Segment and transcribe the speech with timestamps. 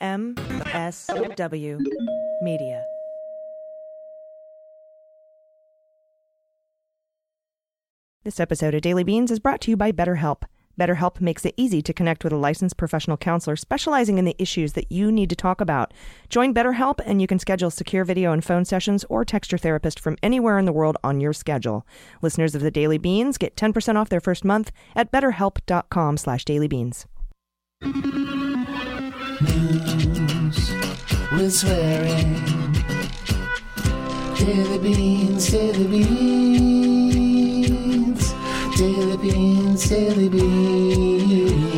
[0.00, 1.78] MSW
[2.42, 2.84] Media.
[8.24, 10.44] This episode of Daily Beans is brought to you by BetterHelp.
[10.78, 14.72] BetterHelp makes it easy to connect with a licensed professional counselor specializing in the issues
[14.72, 15.92] that you need to talk about.
[16.30, 20.00] Join BetterHelp and you can schedule secure video and phone sessions or text your therapist
[20.00, 21.86] from anywhere in the world on your schedule.
[22.22, 26.16] Listeners of the Daily Beans get 10% off their first month at betterhelp.com
[31.40, 32.34] with swearing.
[34.36, 37.14] Daily beans, daily beans,
[38.76, 41.69] daily beans, daily beans.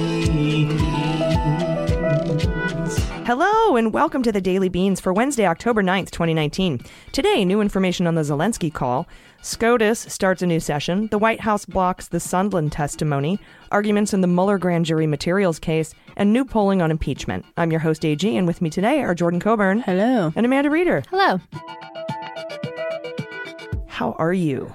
[3.35, 6.83] Hello and welcome to the Daily Beans for Wednesday, October 9th, 2019.
[7.13, 9.09] Today, new information on the Zelensky call.
[9.41, 11.07] SCOTUS starts a new session.
[11.07, 15.95] The White House blocks the Sondland testimony, arguments in the Mueller grand jury materials case,
[16.19, 17.47] and new polling on impeachment.
[17.57, 20.31] I'm your host, AG, and with me today are Jordan Coburn Hello.
[20.37, 21.03] and Amanda Reeder.
[21.09, 21.41] Hello.
[23.87, 24.75] How are you?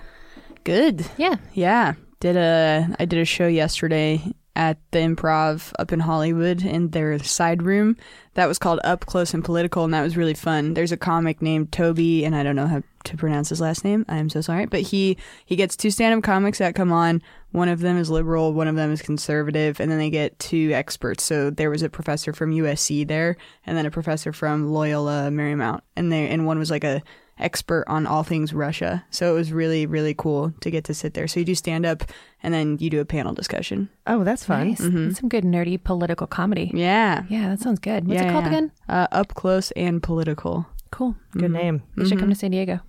[0.63, 1.05] Good.
[1.17, 1.35] Yeah.
[1.53, 1.93] Yeah.
[2.19, 7.19] Did a I did a show yesterday at the Improv up in Hollywood in their
[7.19, 7.95] side room.
[8.37, 10.75] That was called Up Close and Political, and that was really fun.
[10.75, 14.05] There's a comic named Toby, and I don't know how to pronounce his last name.
[14.07, 17.23] I am so sorry, but he he gets two stand-up comics that come on.
[17.51, 20.69] One of them is liberal, one of them is conservative, and then they get two
[20.71, 21.23] experts.
[21.23, 25.81] So there was a professor from USC there, and then a professor from Loyola Marymount,
[25.95, 27.01] and they and one was like a
[27.39, 29.05] expert on all things Russia.
[29.09, 31.27] So it was really, really cool to get to sit there.
[31.27, 32.03] So you do stand up
[32.43, 33.89] and then you do a panel discussion.
[34.05, 34.69] Oh, that's fun.
[34.69, 34.79] Nice.
[34.79, 36.71] That's Some good nerdy political comedy.
[36.73, 37.23] Yeah.
[37.29, 38.07] Yeah, that sounds good.
[38.07, 38.49] What's Yeah, it called yeah.
[38.49, 38.71] again?
[38.89, 40.65] Uh, up close and political.
[40.91, 41.15] Cool.
[41.33, 41.83] Good name.
[41.95, 42.79] You should come to San Diego.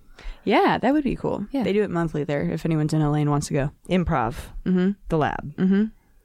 [0.45, 1.45] Yeah, that would be cool.
[1.51, 1.63] Yeah.
[1.63, 3.71] They do it monthly there if anyone's in LA and wants to go.
[3.89, 4.91] Improv, Mm-hmm.
[5.09, 5.55] the lab.
[5.57, 5.83] Mm-hmm.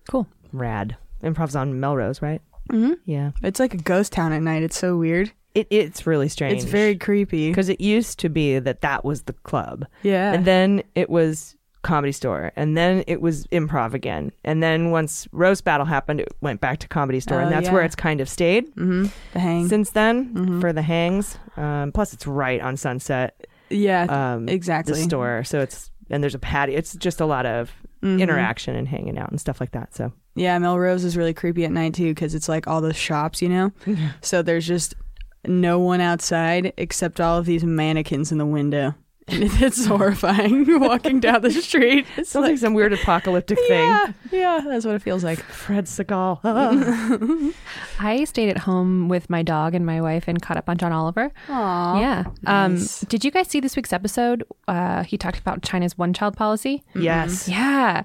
[0.09, 0.27] Cool.
[0.53, 0.97] Rad.
[1.23, 2.41] Improv's on Melrose, right?
[2.71, 2.93] Mm-hmm.
[3.05, 3.33] Yeah.
[3.43, 4.63] It's like a ghost town at night.
[4.63, 5.33] It's so weird.
[5.55, 6.55] It, it's really strange.
[6.63, 7.49] It's very creepy.
[7.51, 9.87] Because it used to be that that was the club.
[10.03, 10.33] Yeah.
[10.33, 15.29] And then it was comedy store and then it was improv again and then once
[15.33, 18.23] roast battle happened it went back to comedy store and Oh, that's where it's kind
[18.23, 19.09] of stayed mm-hmm.
[19.35, 19.69] The hang.
[19.69, 20.61] since then Mhm.
[20.63, 24.05] for the hangs um, plus it's right on sunset yeah.
[24.35, 24.95] um, exactly.
[24.95, 27.71] the store so it's and there's a patio it's just a lot of
[28.03, 28.19] Mhm.
[28.19, 31.71] interaction and hanging out and stuff like that so Yeah, Melrose is really creepy at
[31.71, 33.73] night too because it's like all the shops, you know.
[34.23, 34.95] So there's just
[35.47, 38.95] no one outside except all of these mannequins in the window.
[39.27, 42.05] And it's horrifying walking down the street.
[42.19, 45.39] It's sounds like, some weird apocalyptic thing yeah, yeah, that's what it feels like.
[45.39, 47.51] fred seagal Ah.
[48.01, 50.93] I stayed at home with my dog and my wife and caught up on John
[50.93, 51.33] Oliver.
[51.49, 52.01] Aww.
[52.03, 52.25] yeah.
[52.47, 52.77] Um,
[53.09, 54.45] did you guys see this week's episode?
[54.69, 56.83] Uh, he talked about China's one child policy.
[56.95, 58.03] yes Yeah.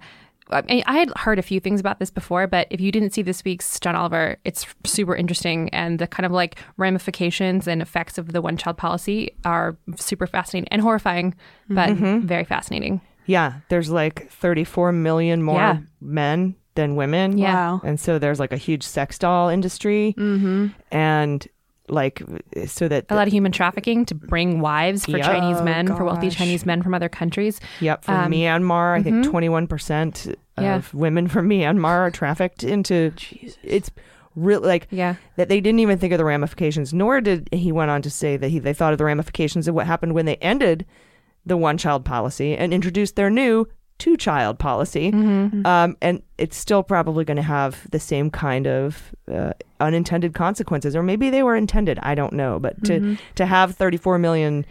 [0.51, 3.11] I, mean, I had heard a few things about this before, but if you didn't
[3.13, 5.69] see this week's John Oliver, it's super interesting.
[5.69, 10.27] And the kind of like ramifications and effects of the one child policy are super
[10.27, 11.35] fascinating and horrifying,
[11.69, 13.01] but very fascinating.
[13.25, 15.77] yeah there's like 34 million more Yeah.
[16.01, 17.53] men than women Yeah.
[17.53, 17.81] Wow.
[17.83, 20.67] and so there's like a huge sex doll industry Mm-hmm.
[20.91, 21.47] and
[21.89, 22.21] like
[22.67, 25.25] so that A lot of human trafficking to bring wives for Yeah.
[25.25, 26.29] Chinese Oh, men, for wealthy.
[26.29, 27.59] Chinese men from other countries.
[27.79, 29.31] yep from um, Myanmar I think mhm.
[29.31, 30.27] 21%
[30.57, 30.81] of Yeah.
[30.93, 33.13] women from Myanmar are trafficked into
[33.63, 33.91] it's
[34.35, 35.15] really like Yeah.
[35.37, 38.37] that they didn't even think of the ramifications nor did he went on to say
[38.37, 40.85] that he they thought of the ramifications of what happened when they ended
[41.45, 43.65] the one child policy and introduced their new
[43.99, 45.65] two child policy Mm-hmm.
[45.65, 50.95] um, and it's still probably going to have the same kind of uh, unintended consequences
[50.95, 53.13] or maybe they were intended i don't know but to Mm-hmm.
[53.35, 54.65] to have 34 million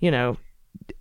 [0.00, 0.36] you know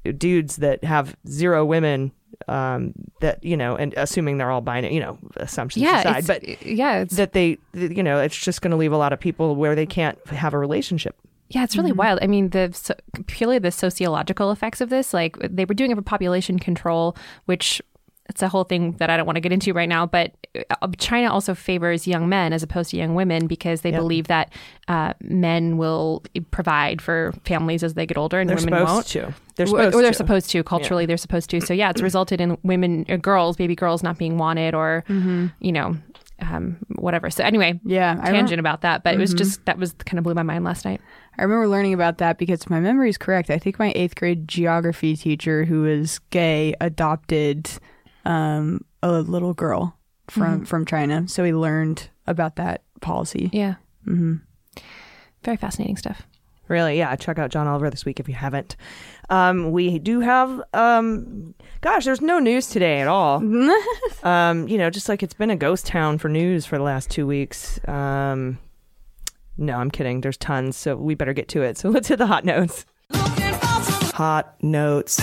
[0.04, 2.12] d- dudes that have zero women
[2.48, 6.02] um that you know and assuming they're all binary you know assumptions Yeah.
[6.02, 7.00] aside but yeah.
[7.00, 9.74] It's, that they you know it's just going to leave a lot of people where
[9.76, 11.16] they can't have a relationship
[11.50, 12.20] Yeah, it's really wild.
[12.22, 12.94] I mean, the so,
[13.28, 17.16] purely the sociological effects of this, like they were doing it for population control,
[17.46, 17.82] which
[18.30, 20.06] it's a whole thing that I don't want to get into right now.
[20.06, 20.34] But
[20.82, 24.00] uh, China also favors young men as opposed to young women because they Yep.
[24.02, 24.52] believe that
[24.90, 26.22] uh, men will
[26.52, 29.08] provide for families as they get older and they're women supposed won't.
[29.08, 30.18] to they're Or- supposed or they're to.
[30.18, 33.76] supposed to culturally they're supposed to so yeah it's resulted in women uh, girls baby
[33.76, 35.96] girls not being wanted or you know
[36.42, 38.12] um, whatever so anyway Yeah.
[38.12, 40.44] I tangent remember, about that but it was just that was kind of blew my
[40.44, 41.02] mind last night
[41.40, 43.52] I remember learning about that because if my memory is correct.
[43.52, 47.70] I think my eighth grade geography teacher, who was gay, adopted
[48.26, 49.96] um, a little girl
[50.30, 51.28] from from China.
[51.28, 53.50] So we learned about that policy.
[53.54, 53.76] yeah
[54.08, 54.36] Mm-hmm.
[55.44, 56.26] very fascinating stuff
[56.68, 57.16] Really, yeah.
[57.16, 58.76] Check out John Oliver this week if you haven't.
[59.30, 63.38] Um, we do have, um, gosh, there's no news today at all.
[64.24, 67.10] um, you know, just like it's been a ghost town for news for the last
[67.10, 67.80] two weeks.
[67.88, 68.58] Um,
[69.58, 70.22] No, I'm kidding.
[70.22, 71.78] There's tons, so we better get to it.
[71.78, 72.86] So let's hit the hot notes.
[73.12, 75.20] Hot notes.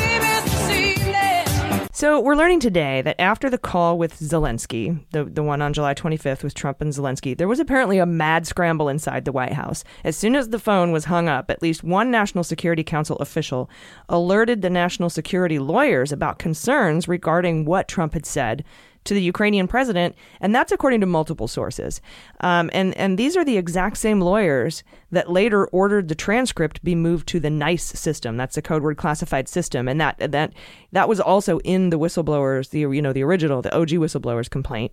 [1.96, 5.94] So we're learning today that after the call with Zelensky, the, the one on July
[5.94, 9.84] 25th with Trump and Zelensky, there was apparently a mad scramble inside the White House.
[10.02, 13.70] As soon as the phone was hung up, at least one National Security Council official
[14.08, 18.64] alerted the national security lawyers about concerns regarding what Trump had said
[19.04, 22.00] to the Ukrainian president, and that's according to multiple sources.
[22.40, 26.94] Um, and and these are the exact same lawyers that later ordered the transcript be
[26.94, 28.36] moved to the NICE system.
[28.36, 30.52] That's the code word classified system, and that that
[30.92, 34.92] that was also in the whistleblowers, the you know the original, the OG whistleblowers complaint.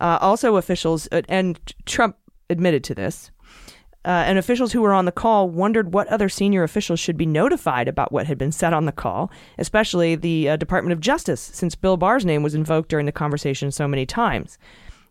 [0.00, 2.16] Uh, also, officials uh, and Trump
[2.50, 3.30] admitted to this.
[4.06, 7.26] Uh, and officials who were on the call wondered what other senior officials should be
[7.26, 11.40] notified about what had been said on the call, especially the uh, Department of Justice,
[11.40, 14.58] since Bill Barr's name was invoked during the conversation so many times.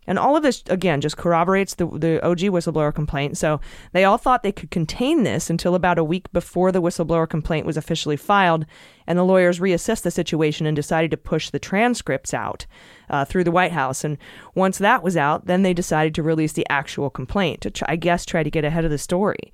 [0.06, 3.36] And all of this, again, just corroborates the, the OG whistleblower complaint.
[3.36, 3.60] So
[3.92, 7.66] they all thought they could contain this until about a week before the whistleblower complaint
[7.66, 8.66] was officially filed.
[9.06, 12.66] And the lawyers reassessed the situation and decided to push the transcripts out
[13.08, 14.04] uh, through the White House.
[14.04, 14.18] And
[14.54, 17.96] once that was out, then they decided to release the actual complaint to, try, I
[17.96, 19.52] guess, try to get ahead of the story.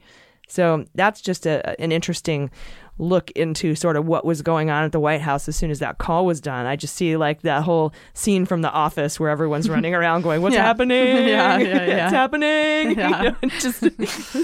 [0.53, 2.51] So that's just a, an interesting
[2.99, 5.79] look into sort of what was going on at the White House as soon as
[5.79, 6.67] that call was done.
[6.67, 10.43] I just see like that whole scene from The Office where everyone's running around going,
[10.43, 10.63] "What's Yeah.
[10.65, 11.07] happening?
[11.27, 12.05] Yeah, yeah, yeah.
[12.05, 13.23] It's happening!" Yeah.
[13.23, 13.83] You know, just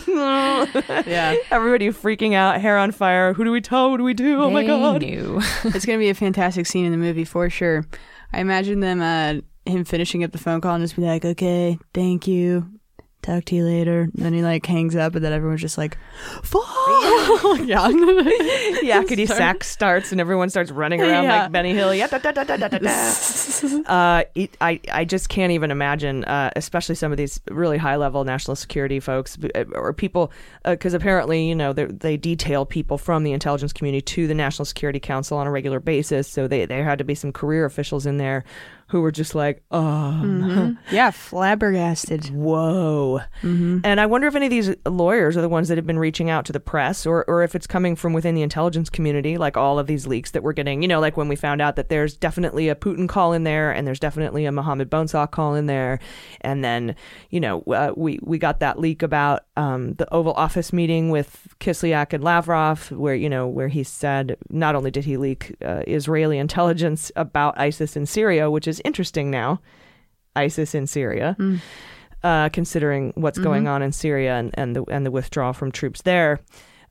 [0.09, 1.35] Yeah.
[1.51, 3.35] everybody freaking out, hair on fire.
[3.35, 3.91] Who do we tell?
[3.91, 4.43] What do we do?
[4.43, 5.03] Oh my god!
[5.05, 7.85] it's gonna be a fantastic scene in the movie for sure.
[8.33, 9.41] I imagine them uh
[9.71, 12.67] him finishing up the phone call and just be like, "Okay, thank you,
[13.35, 15.97] talk to you later." And then he like hangs up, and then everyone's just like,
[16.43, 16.63] "Fuck!"
[17.65, 17.89] yeah,
[18.83, 21.43] Yakety sax starts and everyone starts running around Yeah.
[21.43, 21.95] like Benny Hill.
[21.95, 23.83] Yeah, da, da, da, da, da, da, da.
[23.87, 27.97] uh, it, I I just can't even imagine, uh, especially some of these really high
[27.97, 30.33] level national security folks b- uh, or people,
[30.65, 34.65] because apparently you know they they detail people from the intelligence community to the National
[34.65, 36.29] Security Council on a regular basis.
[36.29, 38.45] So they there had to be some career officials in there
[38.89, 42.31] who were just like, oh, yeah, flabbergasted.
[42.31, 43.21] whoa.
[43.85, 46.31] And I wonder if any of these lawyers are the ones that have been reaching
[46.31, 49.57] out to the press or, or if it's coming from within the intelligence community, like
[49.59, 50.81] all of these leaks that we're getting.
[50.81, 53.71] You know, like when we found out that there's definitely a Putin call in there
[53.71, 55.99] and there's definitely a Mohammed Bonesaw call in there.
[56.41, 56.97] And then,
[57.29, 61.55] you know, uh, we, we got that leak about um, the Oval Office meeting with
[61.61, 65.83] Kislyak and Lavrov, where, you know, where he said not only did he leak uh,
[65.87, 69.61] Israeli intelligence about ISIS in Syria, which is interesting now,
[70.37, 71.37] ISIS in Syria
[72.23, 76.03] uh, considering what's going on in Syria and, and the and the withdrawal from troops
[76.03, 76.41] there,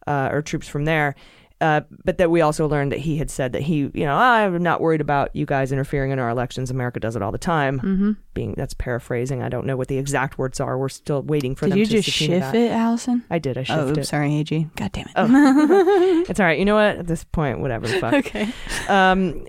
[0.06, 1.16] uh, or troops from there.
[1.60, 4.62] Uh, but that we also learned that he had said that he, you know, I'm
[4.62, 6.70] not worried about you guys interfering in our elections.
[6.70, 7.80] America does it all the time.
[7.80, 8.12] Mm-hmm.
[8.36, 9.42] Being that's paraphrasing.
[9.42, 10.78] I don't know what the exact words are.
[10.78, 12.56] We're still waiting for Did them you to just shift that.
[12.56, 13.24] it, Allison?
[13.32, 13.58] I did.
[13.58, 14.06] I Oh, shifted oops, it.
[14.06, 14.68] sorry, AG.
[14.76, 16.28] God damn it.
[16.30, 16.60] It's all right.
[16.60, 16.98] You know what?
[16.98, 17.88] At this point, whatever.
[17.88, 18.14] the Fuck.
[18.28, 18.50] okay.
[18.88, 19.46] um,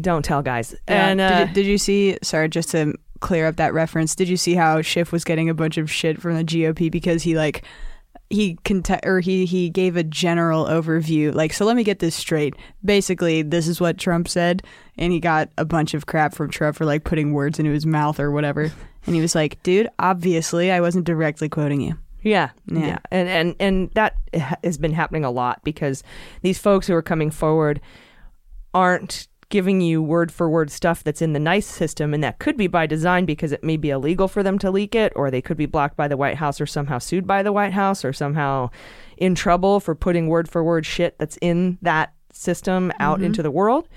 [0.00, 0.74] don't tell guys.
[0.86, 2.18] And And uh, did, you, did you see?
[2.22, 4.14] Sorry, just to clear up that reference.
[4.14, 7.24] Did you see how Schiff was getting a bunch of shit from the GOP because
[7.24, 7.64] he like
[8.30, 11.34] he cont- or he he gave a general overview.
[11.34, 12.54] Like, so let me get this straight.
[12.84, 14.62] Basically, this is what Trump said,
[14.96, 17.86] and he got a bunch of crap from Trump for like putting words into his
[17.86, 18.70] mouth or whatever.
[19.06, 22.86] And he was like, "Dude, obviously, I wasn't directly quoting you." Yeah, Yeah.
[22.86, 24.16] yeah, and and and that
[24.62, 26.02] has been happening a lot because
[26.42, 27.80] these folks who are coming forward
[28.74, 32.56] aren't giving you word for word stuff that's in the NICE system and that could
[32.56, 35.40] be by design because it may be illegal for them to leak it or they
[35.40, 38.12] could be blocked by the White House or somehow sued by the White House or
[38.12, 38.68] somehow
[39.16, 43.50] in trouble for putting word for word shit that's in that system out into the
[43.50, 43.88] world.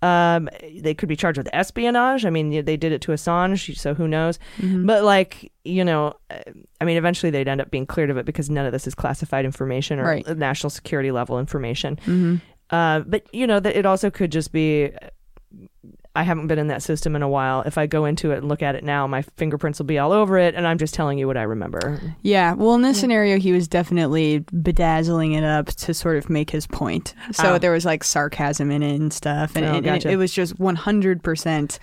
[0.00, 0.48] Um,
[0.80, 2.24] they could be charged with espionage.
[2.24, 4.38] I mean, they did it to Assange, so who knows?
[4.86, 6.38] But like, you know, uh,
[6.80, 8.94] I mean, eventually they'd end up being cleared of it because none of this is
[8.94, 10.36] classified information or Right.
[10.36, 12.40] national security level information.
[12.70, 14.90] Uh, but you know, that it also could just be.
[16.16, 17.62] I haven't been in that system in a while.
[17.62, 20.10] If I go into it and look at it now, my fingerprints will be all
[20.10, 22.00] over it, and I'm just telling you what I remember.
[22.22, 26.50] Yeah, well, in this scenario, he was definitely bedazzling it up to sort of make
[26.50, 27.14] his point.
[27.30, 27.58] So Oh.
[27.58, 30.10] there was like sarcasm in it and stuff, and, Oh, and- and gotcha.
[30.10, 31.78] it, was just 100%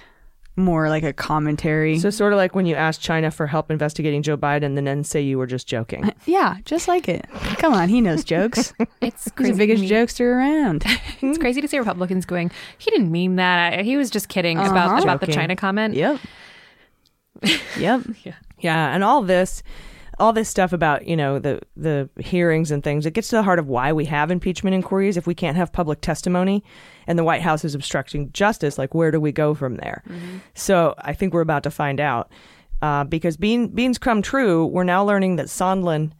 [0.57, 1.99] more like a commentary.
[1.99, 5.03] So sort of like when you ask China for help investigating Joe Biden, and then
[5.03, 6.11] say you were just joking.
[6.25, 7.25] yeah, just like it.
[7.59, 8.73] Come on, he knows jokes.
[9.01, 9.95] It's He's the biggest to me.
[9.95, 10.83] jokester around.
[11.21, 12.51] It's crazy to see Republicans going.
[12.77, 13.83] He didn't mean that.
[13.85, 14.71] He was just kidding Uh-huh.
[14.71, 15.93] about about the China comment.
[15.95, 16.19] Yep.
[17.77, 18.01] yep.
[18.23, 18.33] Yeah.
[18.59, 19.61] Yeah, and all this,
[20.19, 23.43] all this stuff about you know the the hearings and things, it gets to the
[23.43, 25.17] heart of why we have impeachment inquiries.
[25.17, 26.63] If we can't have public testimony,
[27.07, 30.03] and the White House is obstructing justice, like where do we go from there?
[30.53, 32.31] So I think we're about to find out,
[32.81, 34.65] uh, because bean, beans come true.
[34.65, 36.11] We're now learning that Sondland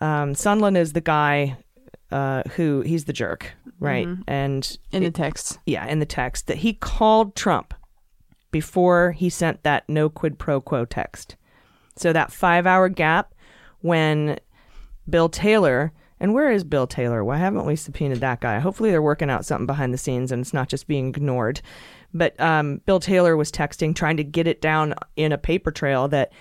[0.00, 1.56] Um, Sondland is the guy
[2.10, 4.06] uh, who he's the jerk, right?
[4.26, 5.58] And in the text.
[5.66, 7.74] yeah, in the text that he called Trump
[8.50, 11.36] before he sent that no quid pro quo text.
[11.96, 13.34] So that five hour gap
[13.86, 14.38] when
[15.08, 17.24] Bill Taylor, and where is Bill Taylor?
[17.24, 18.58] Why haven't we subpoenaed that guy?
[18.58, 21.60] Hopefully they're working out something behind the scenes and it's not just being ignored.
[22.12, 26.08] But um, Bill Taylor was texting, trying to get it down in a paper trail
[26.08, 26.32] that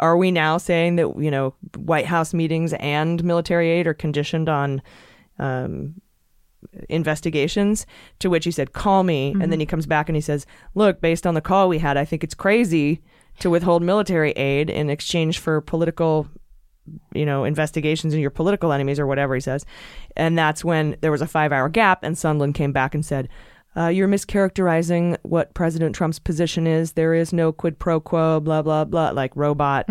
[0.00, 4.48] are we now saying that, you know, White House meetings and military aid are conditioned
[4.48, 4.82] on
[5.38, 5.94] um,
[6.88, 7.86] investigations
[8.18, 11.00] to which he said call me and then he comes back and he says look
[11.00, 13.02] based on the call we had i think it's crazy
[13.40, 16.28] to withhold military aid in exchange for political
[17.14, 19.64] you know investigations of your political enemies or whatever he says
[20.16, 23.28] and that's when there was a five hour gap and Sondland came back and said
[23.76, 26.92] uh, you're mischaracterizing what President Trump's position is.
[26.92, 29.86] There is no quid pro quo, blah, blah, blah, like robot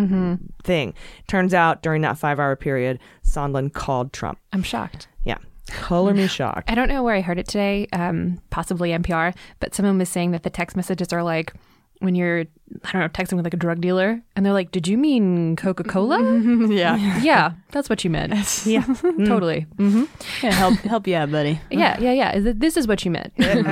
[0.63, 0.93] thing.
[1.27, 4.39] Turns out during that five hour period, Sondland called Trump.
[4.53, 5.07] I'm shocked.
[5.23, 5.37] Yeah.
[5.67, 6.69] Color me shocked.
[6.69, 10.31] I don't know where I heard it today, um, possibly NPR, but someone was saying
[10.31, 11.53] that the text messages are like
[12.01, 12.45] when you're,
[12.83, 15.55] I don't know, texting with like a drug dealer, and they're like, "Did you mean
[15.55, 16.19] Coca Cola?"
[16.69, 16.95] yeah.
[17.21, 18.33] yeah, that's what you meant.
[18.65, 18.83] Yeah.
[19.25, 19.61] totally.
[19.77, 20.03] hmm
[20.43, 20.51] yeah.
[20.51, 21.59] Help help you out, buddy.
[21.69, 22.39] Yeah, yeah, yeah.
[22.53, 23.33] This is what you meant.
[23.39, 23.65] Um,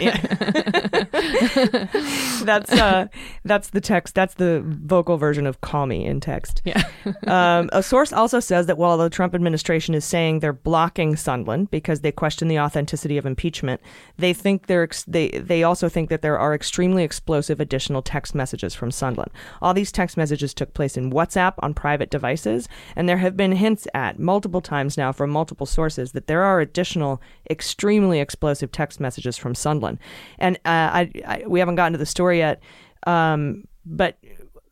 [0.00, 1.04] yeah.
[2.44, 3.06] that's uh,
[3.44, 4.14] that's the text.
[4.14, 6.62] That's the vocal version of "call me" in text.
[6.64, 6.82] Yeah.
[7.26, 11.70] um, a source also says that while the Trump administration is saying they're blocking Sondland
[11.70, 13.80] because they question the authenticity of impeachment,
[14.16, 18.34] they think they're ex- they they also think that there are extremely explosive additional text
[18.34, 19.30] messages from Sondland.
[19.60, 23.52] All these text messages took place in WhatsApp on private devices, and there have been
[23.52, 27.20] hints at multiple times now from multiple sources that there are additional
[27.52, 29.98] extremely explosive text messages from Sondland.
[30.38, 32.62] And uh, I, I we haven't gotten to the story yet,
[33.06, 34.18] um, but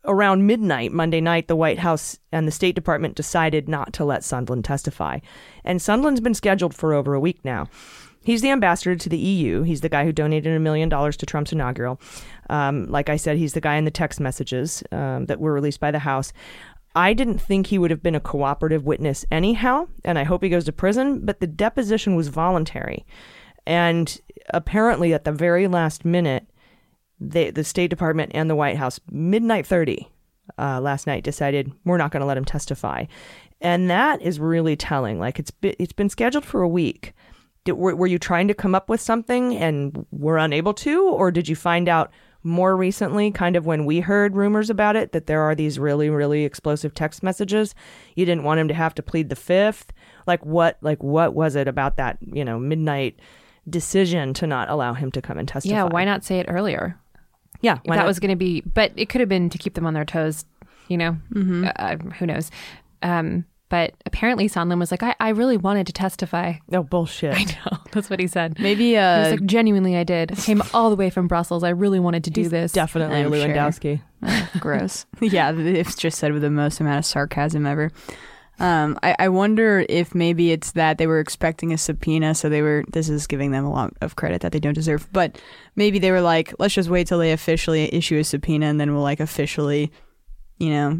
[0.05, 4.21] around midnight Monday night, the White House and the State Department decided not to let
[4.21, 5.19] Sondland testify.
[5.63, 7.67] And Sondland's been scheduled for over a week now.
[8.23, 9.63] He's the ambassador to the EU.
[9.63, 11.99] He's the guy who donated a million dollars to Trump's inaugural.
[12.51, 15.79] Um, like I said, he's the guy in the text messages um, that were released
[15.79, 16.31] by the House.
[16.95, 20.49] I didn't think he would have been a cooperative witness anyhow, and I hope he
[20.49, 23.05] goes to prison, but the deposition was voluntary.
[23.65, 24.19] And
[24.49, 26.47] apparently, at the very last minute,
[27.19, 30.09] they, the State Department and the White House, midnight 30
[30.57, 33.05] uh, last night, decided we're not going to let him testify.
[33.61, 35.19] And that is really telling.
[35.19, 37.13] Like, it's been, it's been scheduled for a week.
[37.63, 41.07] Did, were, were you trying to come up with something and were unable to?
[41.07, 42.11] Or did you find out
[42.43, 46.09] more recently, kind of when we heard rumors about it, that there are these really,
[46.09, 47.75] really explosive text messages?
[48.15, 49.93] You didn't want him to have to plead the fifth?
[50.27, 53.19] Like, what, like, what was it about that, you know, midnight
[53.69, 55.75] decision to not allow him to come and testify?
[55.75, 56.97] Yeah, why not say it earlier?
[57.61, 58.07] Yeah, why that not?
[58.07, 60.45] was going to be, but it could have been to keep them on their toes,
[60.87, 61.17] you know?
[61.75, 62.49] Uh, who knows?
[63.03, 66.55] Um, but apparently Sondland was like, I, I really wanted to testify.
[66.67, 67.33] No bullshit.
[67.37, 67.77] I know.
[67.93, 68.59] That's what he said.
[68.59, 70.33] Maybe He uh was like, genuinely, I did.
[70.33, 71.63] I came all the way from Brussels.
[71.63, 72.73] I really wanted to do this.
[72.73, 73.47] Definitely I'm sure.
[73.47, 74.01] Lewandowski.
[74.59, 75.05] gross.
[75.21, 77.91] yeah, it's just said with the most amount of sarcasm ever.
[78.59, 82.61] Um, I, I wonder if maybe it's that they were expecting a subpoena, so they
[82.61, 82.83] were.
[82.91, 85.39] This is giving them a lot of credit that they don't deserve, but
[85.77, 88.93] maybe they were like, let's just wait till they officially issue a subpoena, and then
[88.93, 89.93] we'll like officially,
[90.59, 90.99] you know,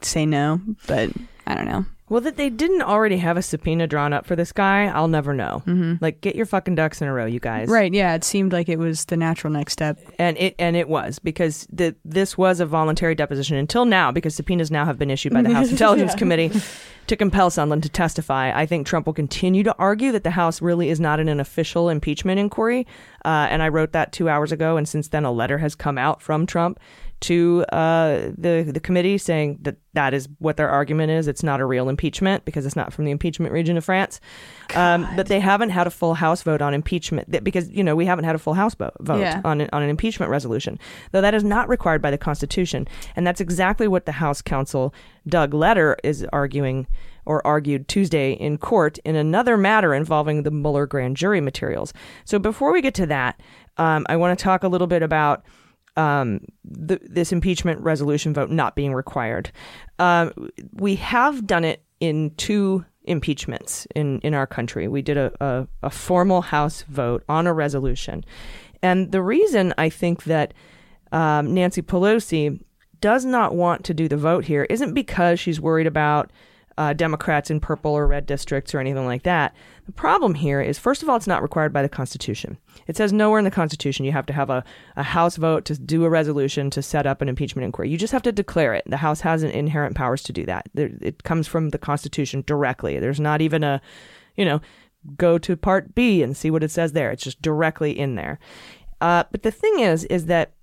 [0.00, 0.62] say no.
[0.86, 1.10] But
[1.46, 1.84] I don't know.
[2.08, 5.34] Well, that they didn't already have a subpoena drawn up for this guy, I'll never
[5.34, 5.64] know.
[5.66, 5.94] Mm-hmm.
[6.00, 7.68] Like, get your fucking ducks in a row, you guys.
[7.68, 7.92] Right?
[7.92, 9.98] Yeah, it seemed like it was the natural next step.
[10.16, 14.36] And it and it was because the, this was a voluntary deposition until now because
[14.36, 16.52] subpoenas now have been issued by the House Intelligence Committee
[17.08, 18.52] to compel Sondland to testify.
[18.54, 21.40] I think Trump will continue to argue that the House really is not in an
[21.40, 22.86] official impeachment inquiry.
[23.24, 25.98] Uh, and I wrote that two hours ago, and since then a letter has come
[25.98, 26.78] out from Trump
[27.20, 31.26] to uh, the the committee saying that that is what their argument is.
[31.26, 34.20] It's not a real impeachment because it's not from the impeachment region of France.
[34.74, 38.04] Um, but they haven't had a full House vote on impeachment because you know we
[38.04, 39.40] haven't had a full House vote, vote Yeah.
[39.44, 40.78] on an, on an impeachment resolution,
[41.12, 44.92] though that is not required by the Constitution, and that's exactly what the House counsel
[45.26, 46.86] Doug Letter is arguing
[47.24, 51.92] or argued Tuesday in court in another matter involving the Mueller grand jury materials.
[52.24, 53.40] So before we get to that,
[53.78, 55.44] um, I want to talk a little bit about
[55.96, 59.50] um, the, this impeachment resolution vote not being required.
[59.98, 64.88] Um, we have done it in two impeachments in, in our country.
[64.88, 68.24] We did a, a, a formal House vote on a resolution.
[68.82, 70.52] And the reason I think that
[71.12, 72.62] um, Nancy Pelosi
[73.00, 76.30] does not want to do the vote here isn't because she's worried about
[76.78, 79.54] uh, Democrats in purple or red districts or anything like that.
[79.86, 82.58] The problem here is, first of all, it's not required by the Constitution.
[82.88, 84.64] It says nowhere in the Constitution you have to have a,
[84.96, 87.88] a House vote to do a resolution to set up an impeachment inquiry.
[87.88, 88.82] You just have to declare it.
[88.86, 90.68] The House has an inherent powers to do that.
[90.74, 92.98] There, it comes from the Constitution directly.
[92.98, 93.80] There's not even a,
[94.36, 94.60] you know,
[95.16, 97.12] go to Part B and see what it says there.
[97.12, 98.40] It's just directly in there.
[99.00, 100.54] Uh, but the thing is, is that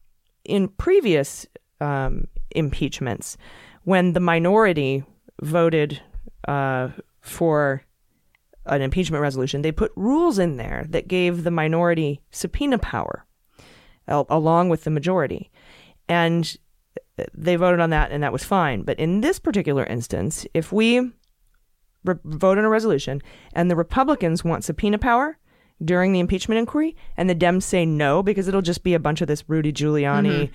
[0.43, 1.45] in previous
[1.79, 3.37] um, impeachments,
[3.83, 5.03] when the minority
[5.41, 6.01] voted
[6.47, 6.89] uh,
[7.21, 7.83] for
[8.65, 13.25] an impeachment resolution, they put rules in there that gave the minority subpoena power
[14.07, 15.51] al- along with the majority.
[16.07, 16.55] And
[17.33, 18.83] they voted on that, and that was fine.
[18.83, 20.99] But in this particular instance, if we
[22.03, 23.21] re- vote on a resolution
[23.53, 25.37] and the Republicans want subpoena power
[25.83, 29.21] during the impeachment inquiry, and the Dems say no because it'll just be a bunch
[29.21, 30.53] of this Rudy Giuliani mm-hmm.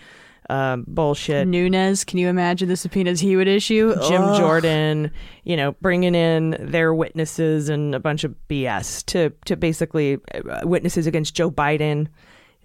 [0.50, 1.46] Um, bullshit.
[1.46, 3.94] Nunes, can you imagine the subpoenas he would issue?
[4.08, 4.38] Jim Ugh.
[4.38, 5.10] Jordan,
[5.44, 10.60] you know, bringing in their witnesses and a bunch of BS to to basically uh,
[10.64, 12.08] witnesses against Joe Biden,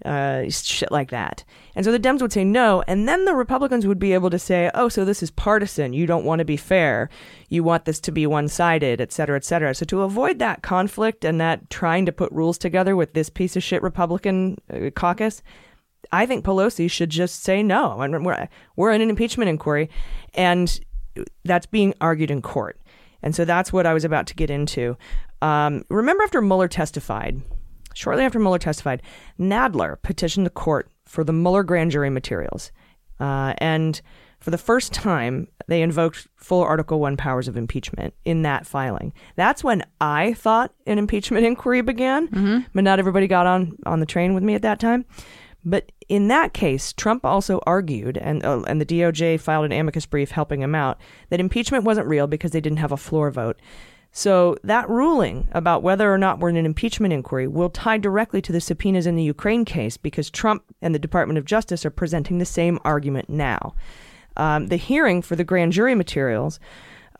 [0.02, 1.44] uh, shit like that.
[1.76, 4.38] And so the Dems would say no, and then the Republicans would be able to
[4.38, 5.92] say, "Oh, so this is partisan.
[5.92, 7.10] You don't want to be fair.
[7.50, 11.22] You want this to be one-sided, et cetera, et cetera." So to avoid that conflict
[11.22, 15.42] and that trying to put rules together with this piece of shit Republican uh, caucus.
[16.12, 18.00] I think Pelosi should just say no.
[18.00, 19.90] And we're, we're in an impeachment inquiry,
[20.34, 20.80] and
[21.44, 22.80] that's being argued in court.
[23.22, 24.96] And so that's what I was about to get into.
[25.40, 27.40] Um, remember, after Mueller testified,
[27.94, 29.02] shortly after Mueller testified,
[29.38, 32.70] Nadler petitioned the court for the Mueller grand jury materials.
[33.20, 34.00] Uh, and
[34.40, 39.14] for the first time, they invoked full Article 1 powers of impeachment in that filing.
[39.36, 44.06] That's when I thought an impeachment inquiry began, but not everybody got on, on the
[44.06, 45.06] train with me at that time.
[45.64, 50.06] But in that case, Trump also argued, and uh, and the DOJ filed an amicus
[50.06, 53.58] brief helping him out, that impeachment wasn't real because they didn't have a floor vote.
[54.16, 58.40] So that ruling about whether or not we're in an impeachment inquiry will tie directly
[58.42, 61.90] to the subpoenas in the Ukraine case because Trump and the Department of Justice are
[61.90, 63.74] presenting the same argument now.
[64.36, 66.60] Um, the hearing for the grand jury materials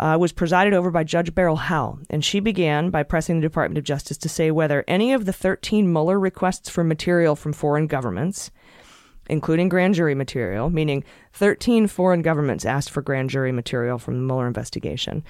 [0.00, 3.78] uh, was presided over by Judge Beryl Howell, and she began by pressing the Department
[3.78, 7.86] of Justice to say whether any of the 13 Mueller requests for material from foreign
[7.86, 8.50] governments,
[9.28, 14.22] including grand jury material, meaning 13 foreign governments asked for grand jury material from the
[14.22, 15.22] Mueller investigation.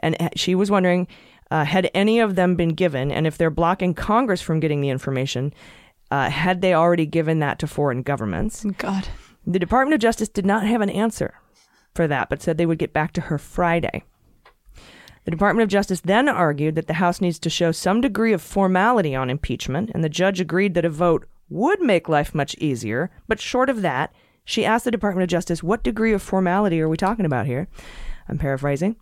[0.00, 1.06] And she was wondering
[1.50, 4.90] uh, had any of them been given, and if they're blocking Congress from getting the
[4.90, 5.54] information,
[6.10, 8.64] uh, had they already given that to foreign governments?
[8.76, 9.08] God.
[9.46, 11.34] The Department of Justice did not have an answer
[11.98, 14.04] for that, but said they would get back to her Friday.
[15.24, 18.40] The Department of Justice then argued that the House needs to show some degree of
[18.40, 23.10] formality on impeachment, and the judge agreed that a vote would make life much easier.
[23.26, 26.88] But short of that, she asked the Department of Justice, What degree of formality are
[26.88, 27.66] we talking about here?
[28.28, 28.94] I'm paraphrasing.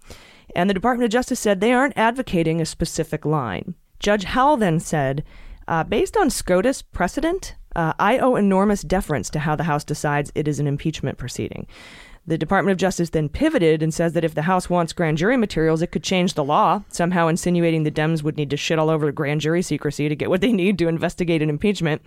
[0.54, 3.74] And the Department of Justice said they aren't advocating a specific line.
[3.98, 5.22] Judge Howell then said,
[5.68, 10.32] uh, Based on SCOTUS precedent, uh, I owe enormous deference to how the House decides
[10.34, 11.66] it is an impeachment proceeding.
[12.28, 15.36] The Department of Justice then pivoted and says that if the House wants grand jury
[15.36, 18.90] materials, it could change the law, somehow insinuating the Dems would need to shit all
[18.90, 22.02] over grand jury secrecy to get what they need to investigate an impeachment.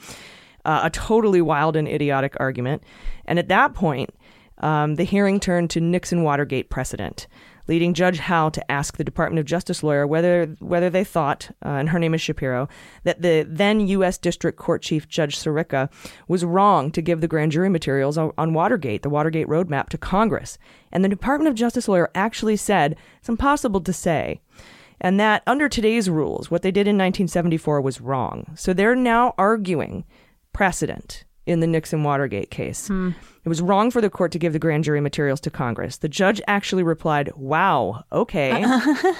[0.65, 2.83] Uh, a totally wild and idiotic argument.
[3.25, 4.13] And at that point,
[4.57, 7.27] um, the hearing turned to Nixon Watergate precedent,
[7.69, 11.69] leading Judge Howell to ask the Department of Justice lawyer whether whether they thought, uh,
[11.69, 12.67] and her name is Shapiro,
[13.03, 14.17] that the then U.S.
[14.17, 15.89] District Court Chief Judge Sirica
[16.27, 19.97] was wrong to give the grand jury materials on, on Watergate, the Watergate roadmap, to
[19.99, 20.57] Congress.
[20.91, 24.41] And the Department of Justice lawyer actually said it's impossible to say.
[24.99, 28.51] And that under today's rules, what they did in 1974 was wrong.
[28.55, 30.05] So they're now arguing
[30.51, 32.89] precedent in the Nixon Watergate case.
[32.89, 35.97] It was wrong for the court to give the grand jury materials to Congress.
[35.97, 38.65] The judge actually replied, Wow, okay.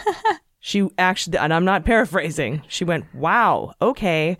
[0.60, 4.38] she actually, and I'm not paraphrasing, she went, Wow, okay.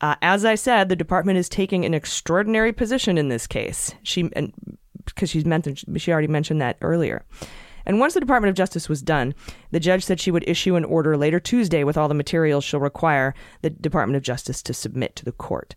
[0.00, 3.94] Uh, as I said, the department is taking an extraordinary position in this case.
[4.02, 4.30] She,
[5.04, 7.24] because she's mentioned, she already mentioned that earlier.
[7.88, 9.34] And once the Department of Justice was done,
[9.70, 12.80] the judge said she would issue an order later Tuesday with all the materials she'll
[12.80, 15.74] require the Department of Justice to submit to the court.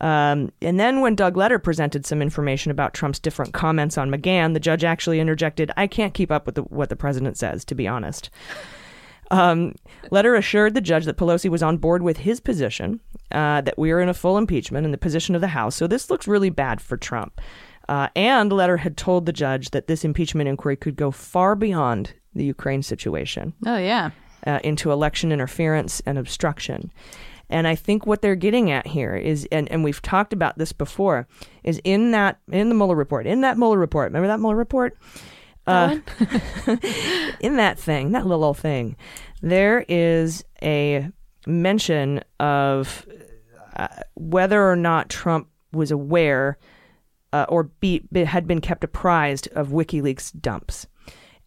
[0.00, 4.54] Um, and then when Doug Letter presented some information about Trump's different comments on McGahn,
[4.54, 7.74] the judge actually interjected, I can't keep up with the, what the president says, to
[7.74, 8.30] be honest.
[9.30, 9.74] Um,
[10.10, 13.90] Letter assured the judge that Pelosi was on board with his position, uh, that we
[13.90, 15.76] are in a full impeachment in the position of the House.
[15.76, 17.40] So this looks really bad for Trump.
[17.88, 22.12] Uh, and Letter had told the judge that this impeachment inquiry could go far beyond
[22.34, 24.10] the Ukraine situation Oh yeah.
[24.46, 26.92] uh, into election interference and obstruction.
[27.50, 30.72] And I think what they're getting at here is, and, and we've talked about this
[30.72, 31.26] before,
[31.64, 34.10] is in that in the Mueller report, in that Mueller report.
[34.10, 34.98] Remember that Mueller report?
[35.66, 35.98] Uh,
[37.40, 38.96] in that thing, that little thing,
[39.42, 41.10] there is a
[41.46, 43.06] mention of
[43.76, 46.58] uh, whether or not Trump was aware
[47.32, 50.86] uh, or be, be- had been kept apprised of WikiLeaks dumps.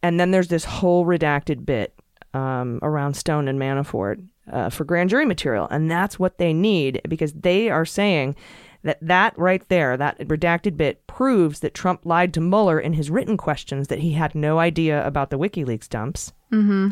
[0.04, 1.96] And then there's this whole redacted bit
[2.34, 5.68] um, around Stone and Manafort uh, for grand jury material.
[5.70, 8.36] And that's what they need because they are saying
[8.84, 13.10] that that right there, that redacted bit, proves that Trump lied to Mueller in his
[13.10, 16.34] written questions that he had no idea about the WikiLeaks dumps.
[16.52, 16.90] Mm-hmm.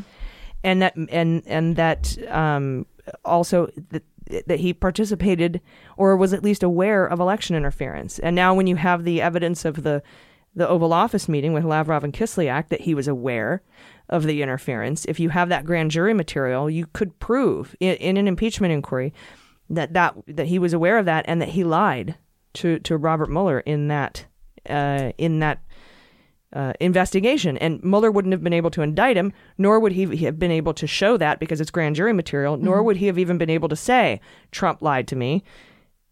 [0.63, 2.85] And that and and that um,
[3.23, 4.03] also that
[4.47, 5.61] that he participated
[5.97, 8.19] or was at least aware of election interference.
[8.19, 10.03] And now when you have the evidence of the
[10.55, 13.61] the Oval Office meeting with Lavrov and Kislyak that he was aware
[14.09, 18.17] of the interference, if you have that grand jury material, you could prove in, in
[18.17, 19.13] an impeachment inquiry
[19.69, 22.15] that, that that he was aware of that and that he lied
[22.53, 24.25] to, to Robert Mueller in that
[24.67, 25.63] uh, in that
[26.53, 27.57] uh, investigation.
[27.57, 30.73] And Mueller wouldn't have been able to indict him, nor would he have been able
[30.73, 33.69] to show that because it's grand jury material, nor would he have even been able
[33.69, 34.19] to say,
[34.51, 35.43] Trump lied to me,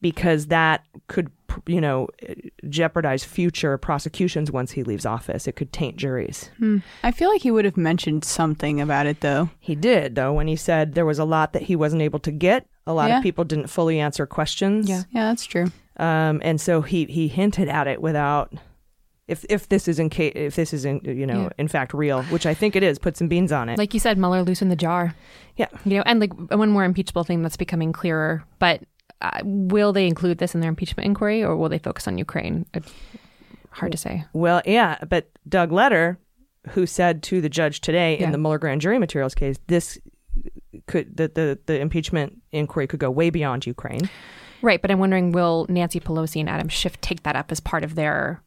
[0.01, 1.31] because that could,
[1.65, 2.07] you know,
[2.69, 5.47] jeopardize future prosecutions once he leaves office.
[5.47, 6.49] It could taint juries.
[7.03, 9.49] I feel like he would have mentioned something about it though.
[9.59, 12.31] He did, though, when he said there was a lot that he wasn't able to
[12.31, 12.67] get.
[12.85, 13.17] A lot Yeah.
[13.17, 14.87] of people didn't fully answer questions.
[14.89, 15.71] Yeah, yeah, that's true.
[15.97, 18.53] Um, and so he, he hinted at it without.
[19.27, 21.49] If, if this is in case if this is in you know Yeah.
[21.57, 23.77] in fact real, which I think it is, put some beans on it.
[23.77, 25.15] Like you said, Mueller loosened the jar.
[25.57, 28.45] yeah, You know, and like one more impeachable thing that's becoming clearer.
[28.59, 28.83] But
[29.21, 32.65] uh, will they include this in their impeachment inquiry, or will they focus on Ukraine?
[32.73, 32.83] It,
[33.71, 34.25] hard to say.
[34.33, 36.17] Well, yeah, but Doug Letter,
[36.69, 38.25] who said to the judge today Yeah.
[38.25, 39.97] in the Mueller grand jury materials case, this
[40.87, 44.09] could the, the the impeachment inquiry could go way beyond Ukraine.
[44.61, 47.83] Right, but I'm wondering, will Nancy Pelosi and Adam Schiff take that up as part
[47.83, 48.41] of their?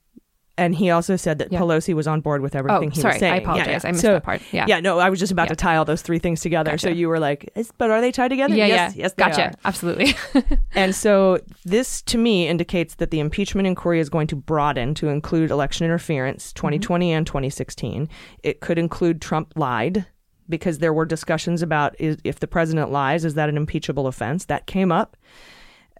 [0.58, 1.60] And he also said that Yeah.
[1.60, 3.32] Pelosi was on board with everything Oh, he sorry, was saying.
[3.32, 3.82] I apologize.
[3.82, 3.88] yeah.
[3.88, 4.42] I missed So- that part.
[4.52, 5.54] Yeah, Yeah, no, I was just about Yeah.
[5.54, 6.76] to tie all those three things together.
[6.76, 8.54] So you were like, but are they tied together?
[8.54, 9.02] yeah, yes, yeah.
[9.04, 9.52] yes, they gotcha.
[9.64, 10.14] Absolutely.
[10.74, 15.08] And so this to me indicates that the impeachment inquiry is going to broaden to
[15.08, 16.56] include election interference mm-hmm.
[16.68, 18.08] 2020 and 2016.
[18.42, 20.04] It could include Trump lied
[20.48, 24.44] because there were discussions about is, if the president lies is that an impeachable offense
[24.46, 25.16] that came up.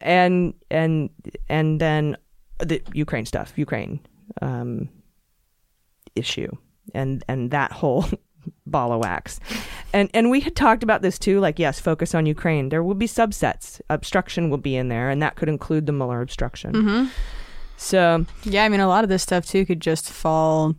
[0.03, 1.11] And and
[1.49, 2.17] and then
[2.59, 4.01] the Ukraine stuff, Ukraine
[4.41, 4.89] um,
[6.15, 6.51] issue
[6.95, 8.05] and and that whole
[8.67, 9.41] ball of wax.
[9.93, 11.41] And and we had talked about this too.
[11.41, 12.69] Like, yes, focus on Ukraine.
[12.69, 13.81] There will be subsets.
[13.91, 16.73] Obstruction will be in there, and that could include the Mueller obstruction.
[16.73, 17.07] Mm-hmm.
[17.77, 20.75] So Yeah, I mean, a lot of this stuff too could just fall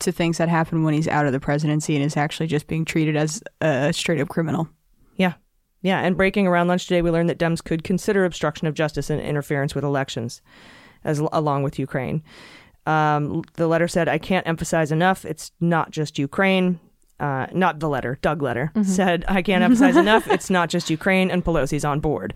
[0.00, 2.86] to things that happen when he's out of the presidency and is actually just being
[2.86, 4.68] treated as a straight up criminal.
[5.16, 5.34] yeah,
[5.82, 6.00] yeah.
[6.00, 9.20] And breaking around lunch today, we learned that Dems could consider obstruction of justice and
[9.20, 10.40] interference with elections,
[11.04, 12.22] as along with Ukraine.
[12.86, 15.24] Um, the letter said, "I can't emphasize enough.
[15.24, 16.80] It's not just Ukraine."
[17.20, 20.26] Uh, not the letter, Doug letter said, I can't emphasize enough.
[20.26, 22.32] It's not just Ukraine and Pelosi's on board.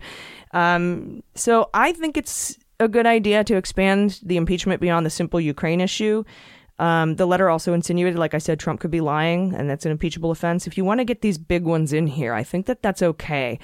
[0.51, 5.41] Um, so I think it's a good idea to expand the impeachment beyond the simple
[5.41, 6.23] Ukraine issue.
[6.77, 9.91] Um, the letter also insinuated, like I said, Trump could be lying, and that's an
[9.91, 10.67] impeachable offense.
[10.67, 13.59] If you want to get these big ones in here, I think that that's okay.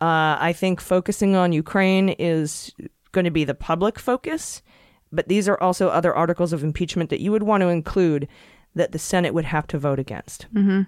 [0.00, 2.74] Uh, I think focusing on Ukraine is
[3.16, 4.62] going to be the public focus,
[5.10, 8.28] but these are also other articles of impeachment that you would want to include
[8.74, 10.46] that the Senate would have to vote against.
[10.54, 10.82] Mm-hmm.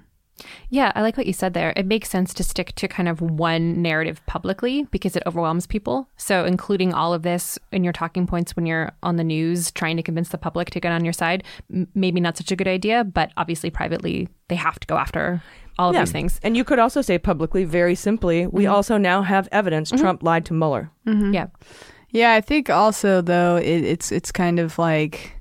[0.68, 1.72] Yeah, I like what you said there.
[1.74, 6.08] It makes sense to stick to kind of one narrative publicly because it overwhelms people.
[6.16, 9.96] So, including all of this in your talking points when you're on the news trying
[9.96, 12.68] to convince the public to get on your side, m- maybe not such a good
[12.68, 15.42] idea, but obviously, privately, they have to go after
[15.78, 16.02] all of Yeah.
[16.02, 16.38] these things.
[16.42, 18.74] And you could also say publicly, very simply, we mm-hmm.
[18.74, 20.02] also now have evidence mm-hmm.
[20.02, 20.90] Trump lied to Mueller.
[21.04, 21.46] Yeah.
[22.10, 25.34] Yeah, I think also though it, it's it's kind of like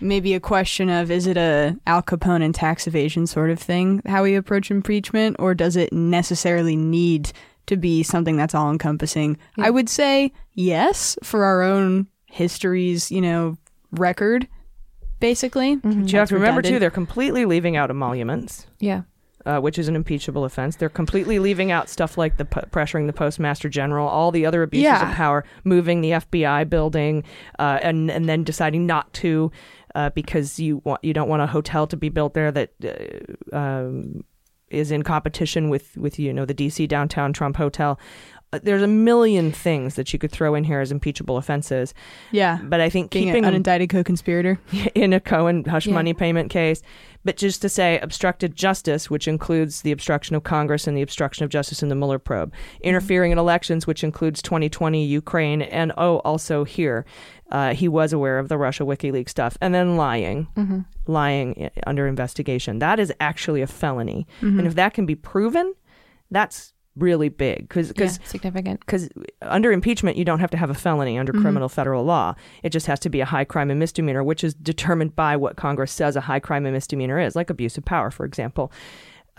[0.00, 4.02] maybe a question of is it a Al Capone and tax evasion sort of thing
[4.06, 7.32] how we approach impeachment, or does it necessarily need
[7.66, 9.38] to be something that's all encompassing?
[9.58, 13.56] I would say yes for our own history's you know
[13.92, 14.48] record,
[15.20, 15.76] basically.
[15.76, 18.66] But you have to remember, too, they're completely leaving out emoluments.
[18.80, 19.02] Yeah.
[19.46, 20.76] Uh, which is an impeachable offense.
[20.76, 24.62] They're completely leaving out stuff like the p- pressuring the postmaster general, all the other
[24.62, 25.10] abuses Yeah.
[25.10, 27.24] of power, moving the FBI building,
[27.58, 29.50] uh, and and then deciding not to
[29.94, 32.70] uh, because you want you don't want a hotel to be built there that.
[33.52, 34.24] Uh, um,
[34.70, 38.00] is in competition with, with you know the DC downtown Trump hotel.
[38.52, 41.94] Uh, There's a million things that you could throw in here as impeachable offenses,
[42.32, 44.58] yeah, but I think being keeping an indicted co-conspirator.
[44.94, 45.94] in a Cohen hush Yeah.
[45.94, 46.82] money payment case.
[47.24, 51.44] But just to say obstructed justice, which includes the obstruction of Congress and the obstruction
[51.44, 56.16] of justice in the Mueller probe, interfering in elections, which includes 2020 Ukraine, and oh,
[56.18, 57.06] also here.
[57.52, 60.48] uh, he was aware of the Russia WikiLeaks stuff, and then lying,
[61.06, 62.80] lying under investigation.
[62.80, 65.74] That is actually a felony, and if that can be proven,
[66.30, 67.68] that's really big.
[67.68, 68.80] Because Yeah, because significant.
[68.80, 69.08] because
[69.40, 72.34] under impeachment you don't have to have a felony under criminal federal law.
[72.62, 75.56] It just has to be a high crime and misdemeanor which is determined by what
[75.56, 78.70] congress says a high crime and misdemeanor is like abuse of power for example.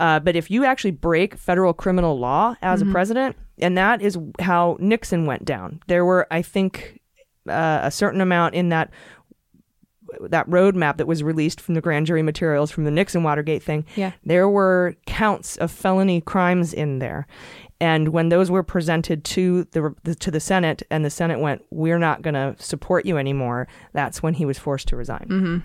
[0.00, 4.18] Uh, but if you actually break federal criminal law as a president and that is
[4.40, 7.00] how nixon went down there were i think
[7.48, 8.90] uh, a certain amount in that
[10.20, 13.84] that roadmap that was released from the grand jury materials from the Nixon Watergate thing,
[13.96, 14.12] Yeah.
[14.24, 17.26] there were counts of felony crimes in there.
[17.80, 21.62] And when those were presented to the, the to the Senate, and the Senate went,
[21.70, 25.26] "We're not going to support you anymore," that's when he was forced to resign.
[25.28, 25.58] Mm-hmm.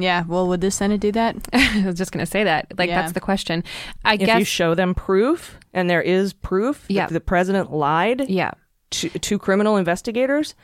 [0.00, 0.24] Yeah.
[0.28, 1.36] Well, would the Senate do that?
[1.52, 2.72] I was just going to say that.
[2.78, 3.00] Like, Yeah.
[3.00, 3.64] that's the question.
[4.04, 4.38] I If guess.
[4.38, 7.06] you show them proof, and there is proof Yeah.
[7.06, 8.52] that the president lied yeah.
[8.90, 10.54] to, to criminal investigators,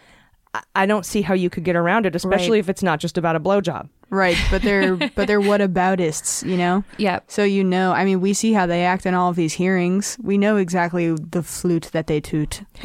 [0.55, 2.61] I, I don't see how you could get around it, especially Right.
[2.61, 3.89] if it's not just about a blowjob.
[4.11, 4.37] Right.
[4.51, 6.85] But they're but they're whataboutists, you know.
[6.99, 7.21] Yeah.
[7.27, 10.17] So you know, I mean, we see how they act in all of these hearings.
[10.23, 12.63] We know exactly the flute that they toot.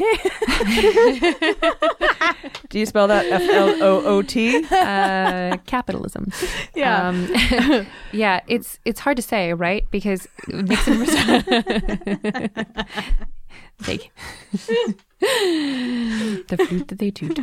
[2.68, 4.64] Do you spell that F L O O T?
[4.70, 6.30] Uh, capitalism.
[6.84, 7.28] Um,
[8.12, 9.86] yeah, it's it's hard to say, right?
[9.90, 11.10] Because Nixon was
[13.86, 14.10] They-
[15.20, 17.38] the flute that they toot.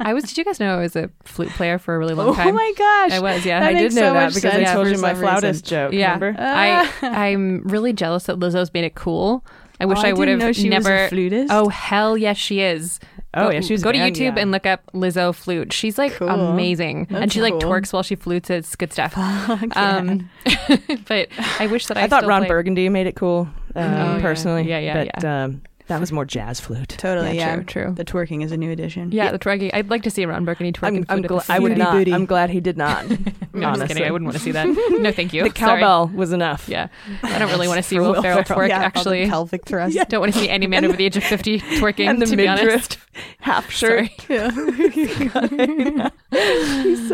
[0.00, 0.24] I was.
[0.24, 2.48] Did you guys know I was a flute player for a really long time?
[2.48, 3.12] Oh my gosh.
[3.12, 3.44] I was.
[3.46, 5.64] Yeah, That I did know so that because I told you my flautist reason.
[5.64, 5.92] joke.
[5.92, 6.40] Yeah, Remember?
[6.40, 9.44] I I'm really jealous that Lizzo's made it cool.
[9.80, 11.08] I wish Oh, I, I would have know was a never.
[11.08, 11.50] flutist.
[11.52, 13.00] Oh hell yes, she is.
[13.34, 14.42] Oh, Go- yeah, she's go to YouTube yeah.
[14.42, 15.72] and look up Lizzo flute.
[15.72, 16.28] She's like Cool.
[16.28, 17.62] amazing, and That's she like cool.
[17.62, 18.50] twerks while she flutes.
[18.50, 19.14] It's good stuff.
[19.16, 20.28] Um,
[21.08, 22.02] but I wish that I.
[22.02, 24.18] I thought Ron played- Burgundy made it cool, um, yeah.
[24.20, 24.68] personally.
[24.68, 26.88] Yeah, yeah, but, Um, that was more jazz flute.
[26.88, 27.36] Totally.
[27.36, 27.54] Yeah, Yeah.
[27.56, 27.92] true, true.
[27.94, 29.12] The twerking is a new addition.
[29.12, 29.70] Yeah, the twerking.
[29.74, 31.04] I'd like to see Ron Burgundy twerking.
[31.08, 31.92] I'm, I'm flute at the I would not.
[31.92, 32.12] booty.
[32.14, 33.04] I'm glad he did not.
[33.54, 33.98] No, I'm just kidding.
[34.02, 34.04] honestly.
[34.06, 34.66] I wouldn't want to see that.
[35.02, 35.42] No, thank you.
[35.46, 35.78] the Sorry.
[35.82, 36.70] cowbell was enough.
[36.70, 36.88] Yeah,
[37.22, 38.60] I don't really want to see For Will Will Ferrell Ferrell.
[38.62, 38.68] twerk.
[38.70, 39.94] Yeah, all the actually, pelvic thrust.
[40.08, 42.06] don't want to see any man over the age of fifty twerking.
[42.08, 42.64] and the to be honest.
[42.64, 43.08] midriff
[43.40, 44.08] half shirt.
[44.26, 46.10] Sorry.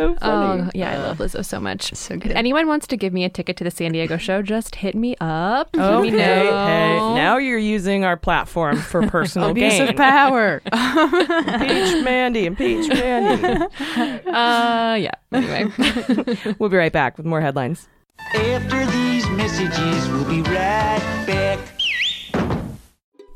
[0.08, 0.62] He's so funny.
[0.62, 1.94] Oh yeah, I love Lizzo so much.
[1.94, 2.32] So If good.
[2.32, 5.16] anyone wants to give me a ticket to the San Diego show, just hit me
[5.20, 5.70] up.
[5.74, 6.10] Let Okay.
[6.10, 6.18] me.
[6.18, 9.88] Hey, now you're using our platform for personal Abuse gain.
[9.88, 10.62] of power.
[10.72, 12.46] Impeach Mandy.
[12.46, 13.64] Impeach Mandy.
[14.26, 15.10] Uh, yeah.
[15.32, 15.66] Anyway,
[16.58, 17.88] we'll be right back with more headlines.
[18.34, 21.58] After these messages, we'll be right back.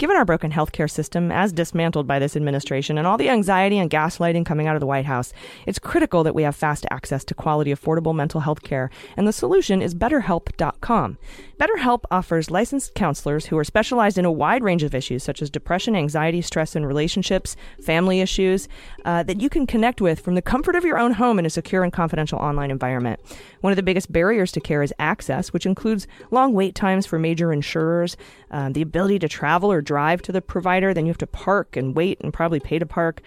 [0.03, 3.89] Given our broken healthcare system, as dismantled by this administration, and all the anxiety and
[3.89, 5.33] gaslighting coming out of the White House,
[5.65, 8.91] it's critical that we have fast access to quality, affordable mental health care.
[9.17, 11.19] And the solution is BetterHelp.com.
[11.61, 15.51] BetterHelp offers licensed counselors who are specialized in a wide range of issues such as
[15.51, 18.67] depression, anxiety, stress and relationships, family issues,
[19.05, 21.51] uh, that you can connect with from the comfort of your own home in a
[21.51, 23.21] secure and confidential online environment.
[23.63, 27.19] One of the biggest barriers to care is access, which includes long wait times for
[27.19, 28.17] major insurers,
[28.51, 31.77] um, the ability to travel or drive to the provider, then you have to park
[31.77, 33.23] and wait and probably pay to park.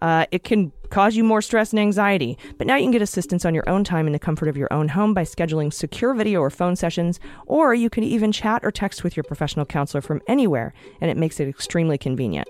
[0.00, 3.44] Uh, it can cause you more stress and anxiety, but now you can get assistance
[3.44, 6.40] on your own time in the comfort of your own home by scheduling secure video
[6.40, 10.22] or phone sessions, or you can even chat or text with your professional counselor from
[10.26, 12.48] anywhere, and it makes it extremely convenient.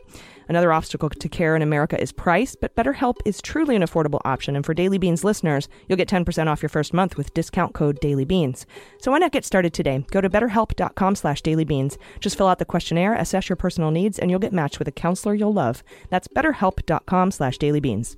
[0.50, 4.56] Another obstacle to care in America is price, but BetterHelp is truly an affordable option.
[4.56, 8.00] And for Daily Beans listeners, you'll get 10% off your first month with discount code
[8.00, 8.64] DailyBeans.
[8.98, 10.04] So why not get started today?
[10.10, 11.98] Go to betterhelp.com slash dailybeans.
[12.18, 14.92] Just fill out the questionnaire, assess your personal needs, and you'll get matched with a
[14.92, 15.84] counselor you'll love.
[16.08, 18.16] That's betterhelp.com slash dailybeans.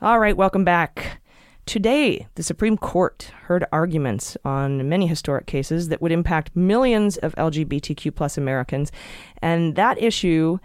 [0.00, 1.19] All right, welcome back.
[1.70, 7.32] Today, the Supreme Court heard arguments on many historic cases that would impact millions of
[7.36, 8.90] LGBTQ plus Americans,
[9.40, 10.58] and that issue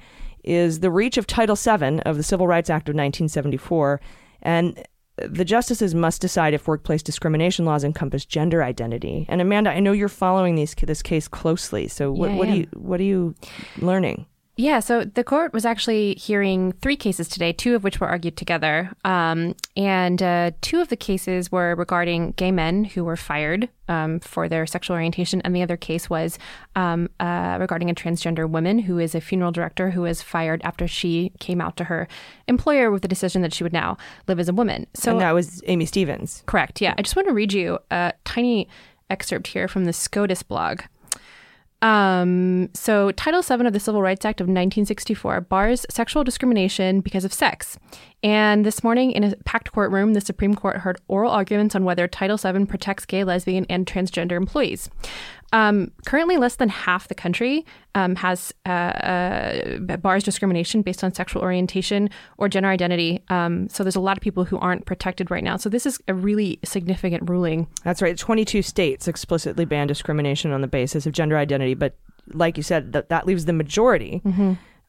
[0.43, 4.01] is the reach of Title VII of the Civil Rights Act of 1974,
[4.41, 4.83] and
[5.17, 9.27] the justices must decide if workplace discrimination laws encompass gender identity.
[9.29, 11.87] And Amanda, I know you're following these, this case closely.
[11.87, 13.35] So what, Yeah, what are you what are you
[13.77, 14.25] learning?
[14.57, 18.37] Yeah, so the court was actually hearing three cases today, two of which were argued
[18.37, 18.89] together.
[19.03, 24.21] Um, and uh, two of the cases were regarding gay men who were fired um,
[24.21, 26.39] for their sexual orientation, and the other case was
[26.77, 30.87] um, uh, regarding a transgender woman who is a funeral director who was fired after
[30.87, 32.07] she came out to her
[32.47, 34.87] employer with the decision that she would now live as a woman.
[34.93, 36.43] So and that was Amy Stevens.
[36.45, 36.79] Correct.
[36.79, 36.93] Yeah.
[36.97, 38.69] I just want to read you a tiny
[39.09, 40.81] excerpt here from the SCOTUS blog.
[41.81, 47.25] Um, so, Title VII of the Civil Rights Act of 1964 bars sexual discrimination because
[47.25, 47.77] of sex.
[48.25, 52.07] And this morning, in a packed courtroom, the Supreme Court heard oral arguments on whether
[52.07, 54.89] Title VII protects gay, lesbian, and transgender employees.
[55.53, 61.13] Um, currently, less than half the country um, has uh, uh, bars discrimination based on
[61.13, 62.09] sexual orientation
[62.39, 63.21] or gender identity.
[63.29, 65.57] Um, so there's a lot of people who aren't protected right now.
[65.57, 67.67] So this is a really significant ruling.
[67.83, 68.17] That's right.
[68.17, 71.95] 22 states explicitly ban discrimination on the basis of gender identity, but
[72.33, 74.23] like you said, that that leaves the majority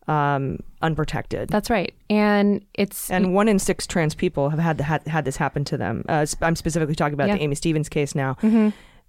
[0.09, 1.49] um, unprotected.
[1.49, 5.25] That's right, and it's and one in six trans people have had, the, had had
[5.25, 6.05] this happen to them.
[6.09, 7.35] Uh, I'm specifically talking about Yeah.
[7.35, 7.39] Mm-hmm.
[7.39, 8.37] the Amy Stevens case now.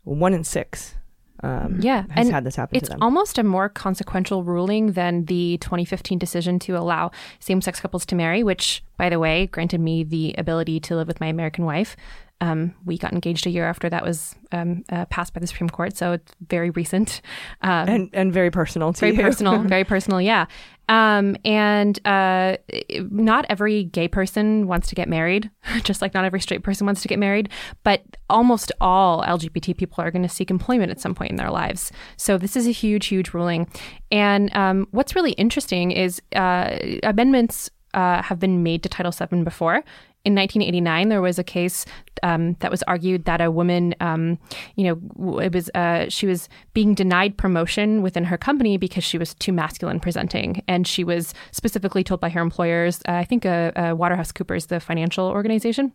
[0.03, 0.95] One in six,
[1.43, 3.03] um, Yeah, has and had this happen it's to them.
[3.03, 8.41] almost a more consequential ruling than the 2015 decision to allow same-sex couples to marry,
[8.41, 11.97] which, by the way, granted me the ability to live with my American wife.
[12.39, 15.69] Um, we got engaged a year after that was um, uh, passed by the Supreme
[15.69, 17.21] Court, so it's very recent.
[17.61, 19.21] Um, and and very personal very you.
[19.21, 20.45] personal, very personal, yeah.
[20.89, 22.57] Um, and uh,
[22.99, 25.49] not every gay person wants to get married,
[25.83, 27.49] just like not every straight person wants to get married.
[27.83, 31.51] But almost all LGBT people are going to seek employment at some point in their
[31.51, 31.91] lives.
[32.15, 33.69] So this is a huge, huge ruling.
[34.11, 39.43] And um, what's really interesting is uh, amendments uh, have been made to Title VII
[39.43, 39.83] before.
[40.27, 41.85] In 1989, there was a case
[42.21, 44.37] um, that was argued that a woman, um,
[44.75, 49.17] you know, it was uh, she was being denied promotion within her company because she
[49.17, 53.45] was too masculine presenting, and she was specifically told by her employers, uh, I think,
[53.45, 55.93] uh, uh, WaterhouseCoopers, the financial organization,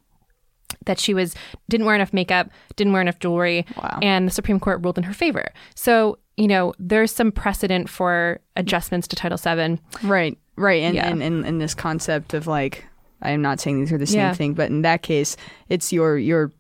[0.87, 1.35] that she was
[1.69, 3.99] didn't wear enough makeup, didn't wear enough jewelry, Wow.
[4.01, 5.53] and the Supreme Court ruled in her favor.
[5.75, 9.79] So you know, there's some precedent for adjustments to Title VII.
[10.03, 11.07] Right, right, and Yeah.
[11.11, 12.87] and, and and this concept of like,
[13.23, 14.35] I am not saying these are the same Yeah.
[14.35, 15.37] thing, but in that case,
[15.69, 16.51] it's your your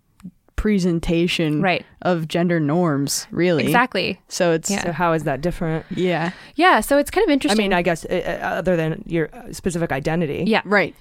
[0.57, 1.85] presentation Right.
[2.03, 3.65] of gender norms, really.
[3.65, 4.21] Exactly.
[4.29, 4.83] So it's Yeah.
[4.85, 5.85] So how is that different?
[5.91, 6.81] yeah, Yeah.
[6.81, 9.53] So it's kind of interesting I mean, I guess uh, uh, other than your uh,
[9.53, 10.45] specific identity.
[10.47, 10.63] yeah.
[10.65, 10.95] right.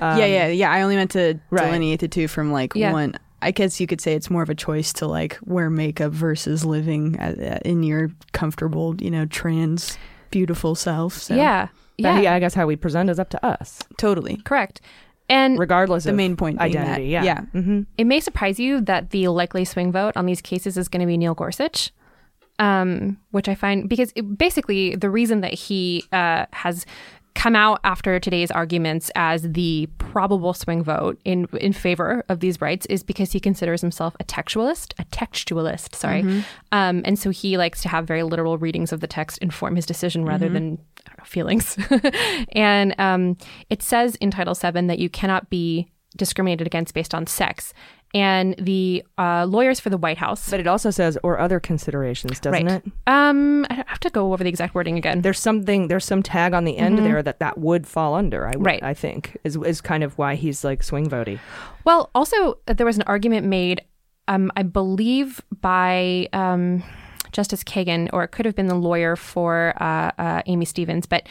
[0.00, 0.70] Um, yeah, yeah, yeah.
[0.70, 1.64] I only meant to right.
[1.66, 2.92] delineate the two from like Yeah.
[2.92, 3.14] one.
[3.42, 6.64] I guess you could say it's more of a choice to like wear makeup versus
[6.64, 9.98] living uh, in your comfortable, you know, trans
[10.30, 11.14] beautiful self.
[11.18, 11.34] So.
[11.34, 11.68] Yeah.
[11.98, 12.20] But Yeah.
[12.20, 14.36] yeah, I guess how we present is up to us, totally.
[14.44, 14.80] Correct.
[15.28, 17.12] And regardless The of main point identity.
[17.12, 17.24] that, yeah.
[17.24, 17.40] yeah.
[17.60, 21.00] hmm it may surprise you that the likely swing vote on these cases is going
[21.00, 21.90] to be Neil Gorsuch,
[22.58, 26.84] um, which I find because it, basically the reason that he uh, has
[27.34, 32.60] come out after today's arguments as the probable swing vote in in favor of these
[32.60, 36.20] rights is because he considers himself a textualist, a textualist, sorry,
[36.72, 39.86] um, and so he likes to have very literal readings of the text inform his
[39.86, 41.76] decision rather than I don't know, feelings.
[42.52, 43.36] and um,
[43.70, 47.72] it says in Title VII that you cannot be discriminated against based on sex.
[48.14, 52.38] And the uh, lawyers for the White House, But it also says or other considerations,
[52.40, 52.82] doesn't right?
[52.84, 52.92] it?
[53.06, 55.22] Um, I have to go over the exact wording again.
[55.22, 55.88] There's something.
[55.88, 58.46] There's some tag on the end there that that would fall under.
[58.46, 58.62] I Mm-hmm.
[58.64, 58.82] Right.
[58.82, 61.40] I think is is kind of why he's like swing voting.
[61.84, 63.80] Well, also uh, there was an argument made,
[64.28, 66.82] um, I believe, by um,
[67.32, 71.06] Justice Kagan, or it could have been the lawyer for uh, uh, Amy Stevens.
[71.06, 71.26] But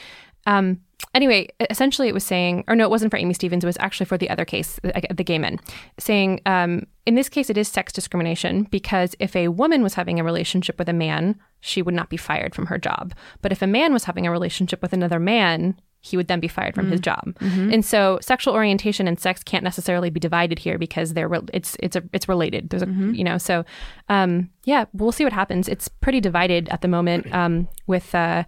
[0.46, 0.82] um,
[1.14, 3.64] anyway, essentially, it was saying, or no, it wasn't for Amy Stevens.
[3.64, 5.60] It was actually for the other case, the, gay men,
[6.00, 10.20] saying um, in this case it is sex discrimination because if a woman was having
[10.20, 13.14] a relationship with a man, she would not be fired from her job.
[13.42, 16.48] But if a man was having a relationship with another man, he would then be
[16.48, 17.36] fired from his job.
[17.72, 21.78] And so sexual orientation and sex can't necessarily be divided here because they're re- it's
[21.80, 22.70] it's a it's related.
[22.70, 23.64] There's a you know so
[24.10, 25.70] um, yeah we'll see what happens.
[25.70, 28.44] It's pretty divided at the moment um, with uh,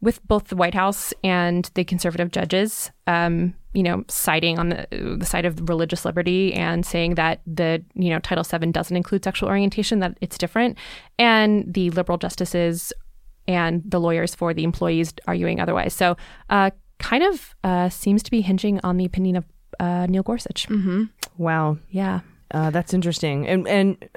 [0.00, 2.90] with both the White House and the conservative judges.
[3.06, 7.84] Um, you know, siding on the the side of religious liberty and saying that the
[7.94, 10.76] you know Title VII doesn't include sexual orientation, that it's different,
[11.18, 12.92] and the liberal justices
[13.48, 15.94] and the lawyers for the employees arguing otherwise.
[15.94, 16.16] So,
[16.50, 19.44] uh, kind of uh, seems to be hinging on the opinion of
[19.80, 20.66] uh, Neil Gorsuch.
[21.38, 22.20] Wow, Yeah.
[22.52, 23.46] uh, that's interesting.
[23.46, 24.08] And and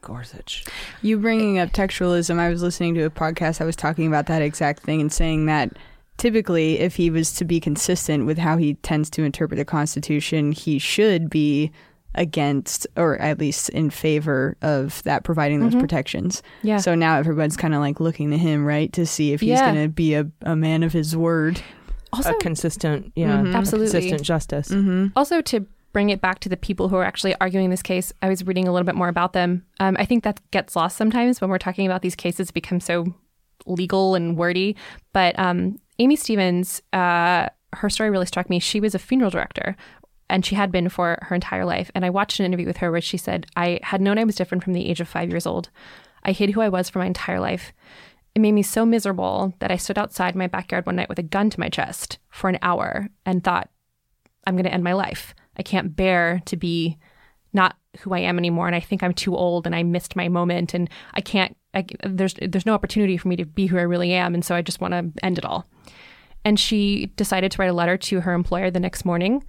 [0.00, 0.64] Gorsuch.
[1.02, 4.42] You bringing up textualism, I was listening to a podcast I was talking about that
[4.42, 5.70] exact thing and saying that
[6.18, 10.52] typically, if he was to be consistent with how he tends to interpret the Constitution,
[10.52, 11.70] he should be
[12.16, 16.42] against or at least in favor of that providing those protections.
[16.58, 16.66] Mm-hmm.
[16.68, 16.76] Yeah.
[16.76, 19.72] So now everyone's kind of like looking to him, right, to see if he's Yeah.
[19.72, 21.60] going to be a, a man of his word.
[22.18, 23.54] Also, a consistent, yeah, Mhm.
[23.54, 23.90] Absolutely.
[23.92, 24.68] consistent justice.
[24.68, 25.06] Mm-hmm.
[25.16, 28.28] also to bring it back to the people who are actually arguing this case, I
[28.28, 29.64] was reading a little bit more about them.
[29.78, 33.14] Um, I think that gets lost sometimes when we're talking about these cases become so
[33.66, 34.76] legal and wordy.
[35.12, 38.58] But um, Amy Stevens, uh, her story really struck me.
[38.58, 39.76] She was a funeral director.
[40.30, 41.90] And she had been for her entire life.
[41.94, 44.34] And I watched an interview with her where she said, I had known I was
[44.34, 45.68] different from the age of five years old.
[46.24, 47.72] I hid who I was for my entire life.
[48.34, 51.22] It made me so miserable that I stood outside my backyard one night with a
[51.22, 53.70] gun to my chest for an hour and thought,
[54.46, 55.34] I'm going to end my life.
[55.56, 56.98] I can't bear to be
[57.52, 60.28] not who I am anymore, and I think I'm too old, and I missed my
[60.28, 61.56] moment, and I can't.
[61.72, 64.56] I, there's there's no opportunity for me to be who I really am, and so
[64.56, 65.66] I just want to end it all.
[66.44, 69.44] And she decided to write a letter to her employer the next morning,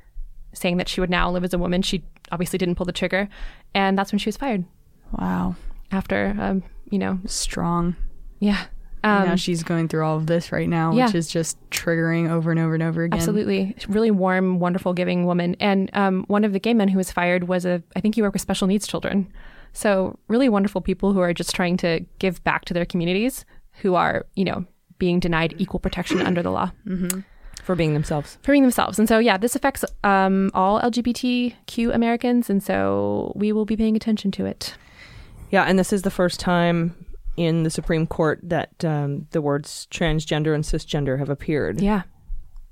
[0.54, 1.82] saying that she would now live as a woman.
[1.82, 3.28] She obviously didn't pull the trigger,
[3.74, 4.64] and that's when she was fired.
[5.12, 5.56] Wow.
[5.92, 7.96] After, um, you know, Strong.
[8.40, 8.66] yeah,
[9.06, 11.06] um, now she's going through all of this right now, yeah.
[11.06, 13.18] which is just triggering over and over and over again.
[13.18, 13.76] Absolutely.
[13.88, 15.56] Really warm, wonderful, giving woman.
[15.60, 18.22] And um, one of the gay men who was fired was a, I think he
[18.22, 19.32] worked with special needs children.
[19.74, 23.46] So really wonderful people who are just trying to give back to their communities
[23.82, 24.66] who are, you know,
[24.98, 26.72] being denied equal protection under the law
[27.62, 28.38] for being themselves.
[28.42, 28.98] for being themselves.
[28.98, 32.50] And so, yeah, this affects um, all LGBTQ Americans.
[32.50, 34.76] And so we will be paying attention to it.
[35.52, 36.96] Yeah, and this is the first time
[37.38, 41.82] in the Supreme Court that um, the words transgender and cisgender have appeared.
[41.82, 42.04] Yeah.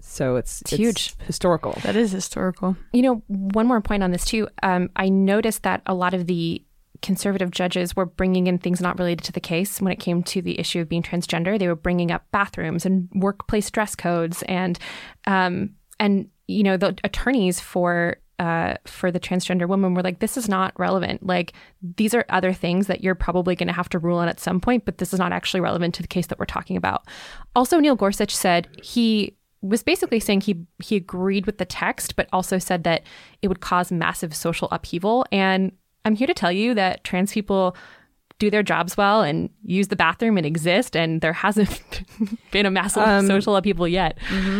[0.01, 1.15] So it's, It's huge.
[1.19, 1.73] historical.
[1.83, 2.75] That is historical.
[2.91, 4.49] You know, one more point on this too.
[4.61, 6.63] Um, I noticed that a lot of the
[7.01, 10.41] conservative judges were bringing in things not related to the case when it came to
[10.41, 11.57] the issue of being transgender.
[11.59, 14.79] They were bringing up bathrooms and workplace dress codes, and
[15.25, 20.19] um, and you know the attorneys for uh, for the transgender woman we were like,
[20.19, 21.25] this is not relevant.
[21.25, 21.53] Like
[21.97, 24.59] these are other things that you're probably going to have to rule on at some
[24.59, 27.03] point, but this is not actually relevant to the case that we're talking about.
[27.55, 32.27] Also, Neil Gorsuch said he was basically saying he he agreed with the text, but
[32.33, 33.03] also said that
[33.41, 35.25] it would cause massive social upheaval.
[35.31, 35.71] And
[36.03, 37.75] I'm here to tell you that trans people
[38.39, 42.03] do their jobs well and use the bathroom and exist, and there hasn't
[42.51, 44.17] been a massive Um, social upheaval yet.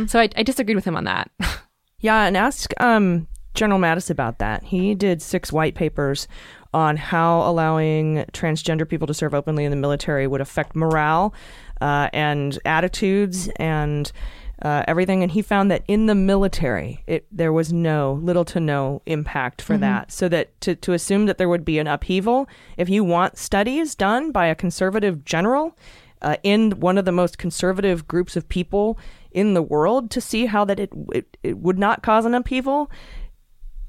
[0.08, 1.32] So I, I disagreed with him on that.
[2.00, 4.64] Yeah, and ask um, General Mattis about that.
[4.64, 6.28] He did six white papers
[6.74, 11.34] on how allowing transgender people to serve openly in the military would affect morale
[11.82, 14.12] uh, and attitudes and
[14.64, 15.22] uh, everything.
[15.22, 19.62] And he found that in the military, it there was no little to no impact
[19.62, 20.12] for that.
[20.12, 22.48] So that to, to assume that there would be an upheaval,
[22.78, 25.78] if you want studies done by a conservative general
[26.24, 28.98] uh, in one of the most conservative groups of people
[29.32, 32.90] in the world to see how that it, it, it would not cause an upheaval.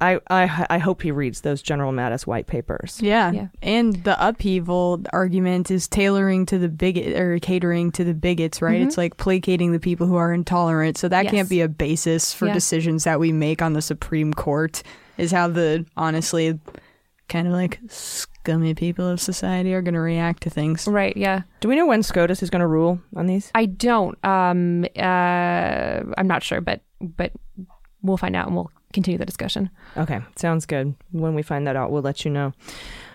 [0.01, 2.99] I, I I hope he reads those General Mattis white papers.
[3.01, 3.31] Yeah.
[3.33, 3.47] Yeah.
[3.63, 8.81] And the upheaval argument is tailoring to the bigot or catering to the bigots, right?
[8.83, 10.99] It's like placating the people who are intolerant.
[10.99, 11.33] So that Yes.
[11.33, 12.55] can't be a basis for Yeah.
[12.55, 14.83] decisions that we make on the Supreme Court,
[15.17, 16.59] is how the honestly
[17.29, 20.87] kind of like scummy people of society are going to react to things.
[20.87, 21.17] right.
[21.17, 21.43] Yeah.
[21.61, 23.51] Do we know when SCOTUS is going to rule on these?
[23.55, 24.23] I don't.
[24.25, 27.33] Um, uh, I'm not sure, but but
[28.03, 29.71] we'll find out and we'll continue the discussion.
[29.97, 30.95] Okay, sounds good.
[31.13, 32.53] When we find that out, we'll let you know.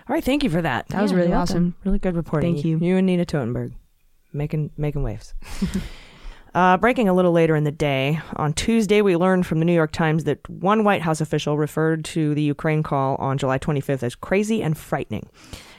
[0.08, 0.88] All right, thank you for that.
[0.88, 1.74] That was really awesome.
[1.84, 2.54] Really good reporting.
[2.54, 2.78] Thank you.
[2.78, 3.72] You and Nina Totenberg
[4.32, 5.34] making making waves.
[6.54, 9.74] uh, breaking a little later in the day, on Tuesday, we learned from the New
[9.74, 14.02] York Times that one White House official referred to the Ukraine call on July 25th
[14.02, 15.28] as crazy and frightening.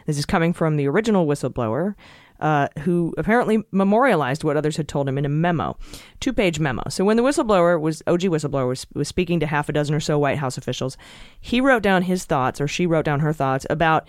[0.06, 1.96] This is coming from the original whistleblower.
[2.42, 5.78] Uh, who apparently memorialized what others had told him in a memo,
[6.20, 6.82] two page memo.
[6.90, 10.00] So when the whistleblower was, OG whistleblower was, was speaking to half a dozen or
[10.00, 10.98] so White House officials,
[11.40, 14.08] he wrote down his thoughts, or she wrote down her thoughts about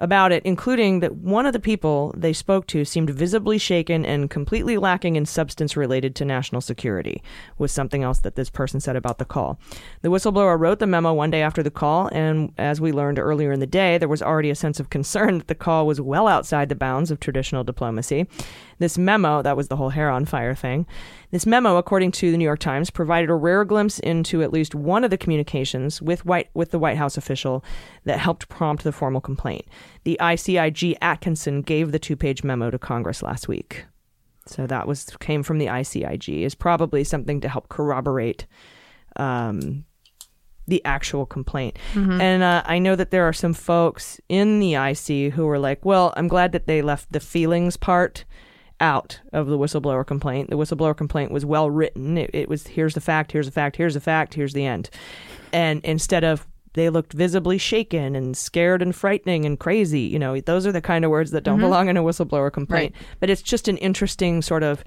[0.00, 4.28] about it, including that one of the people they spoke to seemed visibly shaken and
[4.28, 7.22] completely lacking in substance related to national security,
[7.58, 9.58] was something else that this person said about the call.
[10.02, 13.52] The whistleblower wrote the memo one day after the call, and as we learned earlier
[13.52, 16.26] in the day, there was already a sense of concern that the call was well
[16.26, 18.26] outside the bounds of traditional diplomacy.
[18.78, 20.86] This memo, that was the whole hair on fire thing,
[21.30, 24.74] this memo, according to the New York Times, provided a rare glimpse into at least
[24.74, 27.64] one of the communications with White with the White House official
[28.04, 29.64] that helped prompt the formal complaint.
[30.04, 33.86] The ICIG Atkinson gave the two-page memo to Congress last week.
[34.46, 38.46] So that was came from the ICIG is probably something to help corroborate
[39.16, 39.84] um,
[40.66, 41.78] the actual complaint.
[42.20, 45.84] And uh, I know that there are some folks in the IC who were like,
[45.84, 48.24] "Well, I'm glad that they left the feelings part
[48.80, 50.50] out of the whistleblower complaint.
[50.50, 52.18] The whistleblower complaint was well written.
[52.18, 54.90] It, it was here's the fact, here's the fact, here's the fact, here's the end.
[55.52, 60.00] And instead of they looked visibly shaken and scared and frightening and crazy.
[60.00, 62.94] You know, those are the kind of words that don't belong in a whistleblower complaint.
[63.20, 64.84] But it's just an interesting sort of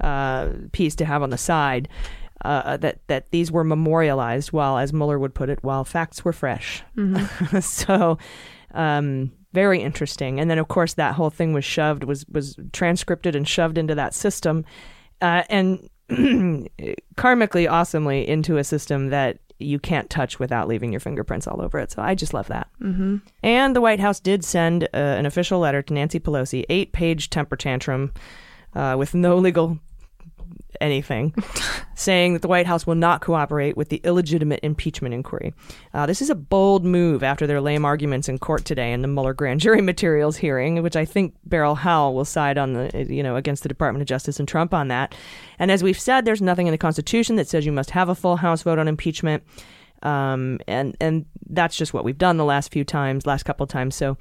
[0.00, 1.88] uh, piece to have on the side.
[2.44, 6.32] Uh, that that these were memorialized while, as Mueller would put it, while facts were
[6.32, 6.84] fresh.
[7.60, 8.16] so,
[8.74, 10.38] um, very interesting.
[10.40, 13.94] And then, of course, that whole thing was shoved was was transcripted and shoved into
[13.94, 14.64] that system,
[15.20, 15.88] uh, and
[17.16, 21.78] karmically, awesomely into a system that you can't touch without leaving your fingerprints all over
[21.78, 21.90] it.
[21.90, 22.68] So I just love that.
[22.80, 23.16] Mm-hmm.
[23.42, 27.28] And the White House did send uh, an official letter to Nancy Pelosi, eight page
[27.30, 28.12] temper tantrum
[28.74, 29.78] uh, with no legal
[30.80, 31.34] anything,
[31.94, 35.54] saying that the White House will not cooperate with the illegitimate impeachment inquiry.
[35.94, 39.08] Uh, this is a bold move after their lame arguments in court today in the
[39.08, 43.22] Mueller grand jury materials hearing, which I think Beryl Howell will side on the you
[43.22, 45.14] know against the Department of Justice and Trump on that.
[45.58, 48.14] And as we've said, there's nothing in the Constitution that says you must have a
[48.14, 49.42] full House vote on impeachment.
[50.02, 53.96] Um, and and that's just what we've done the last few times, last couple times.
[53.96, 54.16] So,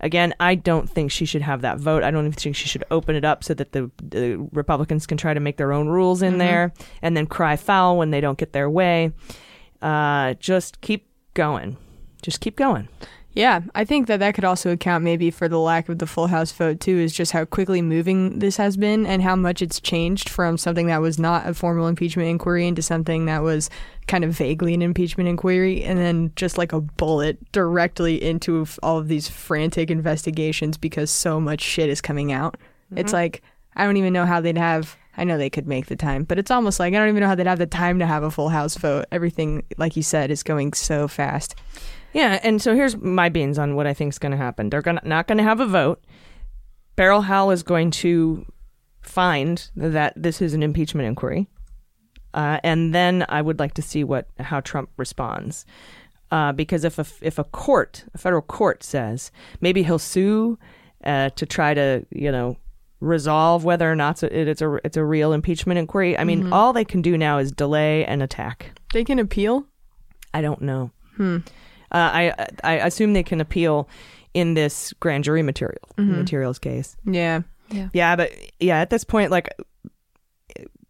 [0.00, 2.02] again, I don't think she should have that vote.
[2.02, 5.16] I don't even think she should open it up so that the, the Republicans can
[5.16, 8.38] try to make their own rules in there and then cry foul when they don't
[8.38, 9.12] get their way.
[9.80, 11.76] Uh, just keep going.
[12.20, 12.88] Just keep going.
[13.34, 16.26] Yeah, I think that that could also account maybe for the lack of the full
[16.26, 19.80] House vote too, is just how quickly moving this has been and how much it's
[19.80, 23.70] changed from something that was not a formal impeachment inquiry into something that was
[24.06, 28.98] kind of vaguely an impeachment inquiry, and then just like a bullet directly into all
[28.98, 32.58] of these frantic investigations because so much shit is coming out.
[32.94, 33.16] It's mm-hmm.
[33.16, 33.42] like
[33.76, 34.96] I don't even know how they'd have.
[35.16, 37.26] I know they could make the time, but it's almost like I don't even know
[37.26, 39.04] how they'd have the time to have a full House vote.
[39.12, 41.54] Everything, like you said, is going so fast.
[42.12, 44.70] Yeah, and so here's my beans on what I think is going to happen.
[44.70, 46.02] They're gonna not going to have a vote.
[46.96, 48.46] Beryl Howell is going to
[49.02, 51.48] find that this is an impeachment inquiry,
[52.34, 55.64] uh, and then I would like to see what how Trump responds.
[56.30, 60.58] Uh, because if a if a court, a federal court says maybe he'll sue
[61.04, 62.56] uh, to try to you know
[63.02, 66.16] resolve whether or not it's a, it's a it's a real impeachment inquiry.
[66.16, 66.52] I mean, mm-hmm.
[66.52, 68.80] all they can do now is delay and attack.
[68.92, 69.66] They can appeal.
[70.32, 70.90] I don't know.
[71.16, 71.38] Hmm.
[71.90, 73.88] Uh, I I assume they can appeal
[74.32, 76.16] in this grand jury material mm-hmm.
[76.16, 76.96] materials case.
[77.04, 77.42] Yeah.
[77.70, 79.48] Yeah, Yeah, but yeah, at this point, like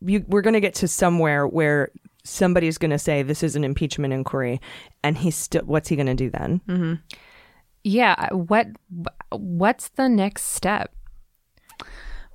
[0.01, 1.91] you, we're going to get to somewhere where
[2.25, 4.61] somebody's going to say this is an impeachment inquiry,
[5.05, 5.63] and he's still.
[5.63, 6.61] What's he going to do then?
[6.69, 6.95] Mm-hmm.
[7.85, 8.33] Yeah.
[8.33, 8.69] What
[9.31, 10.93] What's the next step?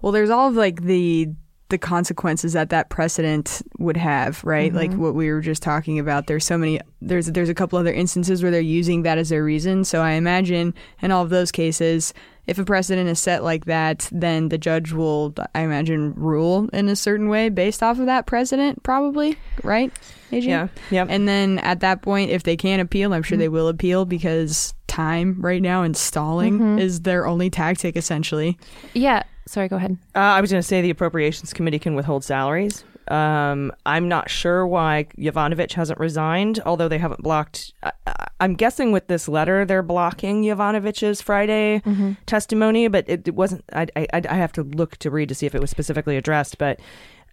[0.01, 1.29] Well, there's all of like the
[1.69, 4.73] the consequences that that precedent would have, right?
[4.73, 5.01] Like mm-hmm.
[5.01, 6.27] what we were just talking about.
[6.27, 6.79] There's so many.
[7.01, 9.83] There's there's a couple other instances where they're using that as their reason.
[9.83, 12.13] So I imagine in all of those cases,
[12.45, 16.87] if a precedent is set like that, then the judge will, I imagine, rule in
[16.87, 19.91] a certain way based off of that precedent, probably, right?
[20.31, 20.45] AJ?
[20.45, 21.05] Yeah, yeah.
[21.09, 23.41] And then at that point, if they can't appeal, I'm sure mm-hmm.
[23.41, 26.79] they will appeal because time right now and stalling mm-hmm.
[26.79, 28.57] is their only tactic, essentially.
[28.93, 29.23] Yeah.
[29.47, 29.67] Sorry.
[29.67, 29.97] Go ahead.
[30.15, 32.83] Uh, I was going to say the Appropriations Committee can withhold salaries.
[33.09, 37.71] Um, I'm not sure why Yovanovitch hasn't resigned, although they haven't blocked.
[37.83, 41.81] I, I- I'm guessing with this letter they're blocking Yovanovitch's Friday
[42.27, 43.63] testimony, but it, it wasn't.
[43.73, 46.59] I, I I have to look to read to see if it was specifically addressed.
[46.59, 46.79] But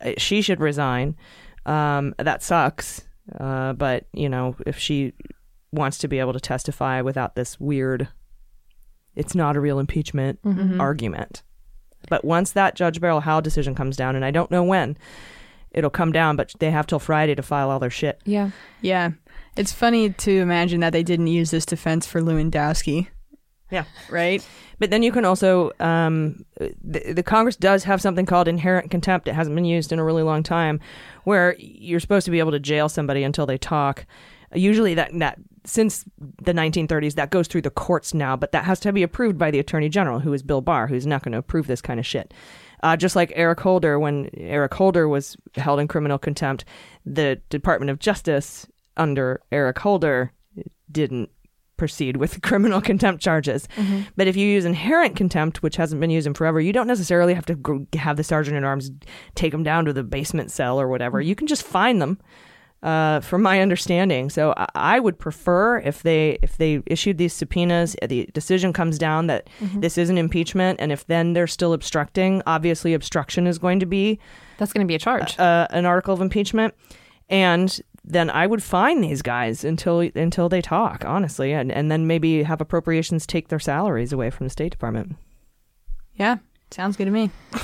[0.01, 1.15] uh, she should resign.
[1.67, 3.03] Um, that sucks.
[3.39, 5.13] Uh, but you know, if she
[5.73, 8.09] wants to be able to testify without this weird,
[9.15, 10.39] it's not a real impeachment
[10.81, 11.43] argument.
[12.09, 14.97] But once that Judge Beryl Howell decision comes down, and I don't know when
[15.73, 18.21] it'll come down, but they have till Friday to file all their shit.
[18.25, 18.51] Yeah.
[18.81, 19.11] Yeah.
[19.57, 23.09] It's funny to imagine that they didn't use this defense for Lewandowski,
[23.71, 23.85] Yeah.
[24.09, 24.47] right?
[24.79, 29.29] But then you can also, um, the, the Congress does have something called inherent contempt.
[29.29, 30.81] It hasn't been used in a really long time,
[31.25, 34.07] where you're supposed to be able to jail somebody until they talk.
[34.55, 38.81] Usually, that that since the 1930s, that goes through the courts now, but that has
[38.81, 41.39] to be approved by the Attorney General, who is Bill Barr, who's not going to
[41.39, 42.35] approve this kind of shit.
[42.83, 46.67] Uh, just like Eric Holder, when Eric Holder was held in criminal contempt,
[47.07, 50.33] the Department of Justice under Eric Holder
[50.93, 51.31] didn't
[51.77, 53.67] proceed with criminal contempt charges.
[54.17, 57.33] But if you use inherent contempt, which hasn't been used in forever, you don't necessarily
[57.33, 58.91] have to have the sergeant at arms
[59.35, 61.21] take them down to the basement cell or whatever.
[61.21, 62.21] You can just fine them.
[62.85, 67.33] Uh, from my understanding, so I, I would prefer if they if they issued these
[67.33, 71.47] subpoenas, uh, the decision comes down that this is an impeachment, and if then they're
[71.47, 74.19] still obstructing, obviously obstruction is going to be
[74.59, 75.39] That's going to be a charge.
[75.39, 76.75] uh, an article of impeachment,
[77.31, 82.07] and then I would fine these guys until until they talk, honestly, and and then
[82.07, 85.17] maybe have appropriations take their salaries away from the State Department.
[86.17, 86.37] Yeah.
[86.71, 87.31] Sounds good to me.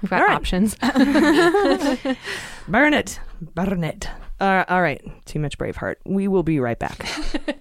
[0.00, 0.30] We've got right.
[0.30, 0.74] options.
[2.68, 4.08] Burn it, burn it.
[4.38, 5.96] Uh, all right, too much Braveheart.
[6.04, 7.06] We will be right back.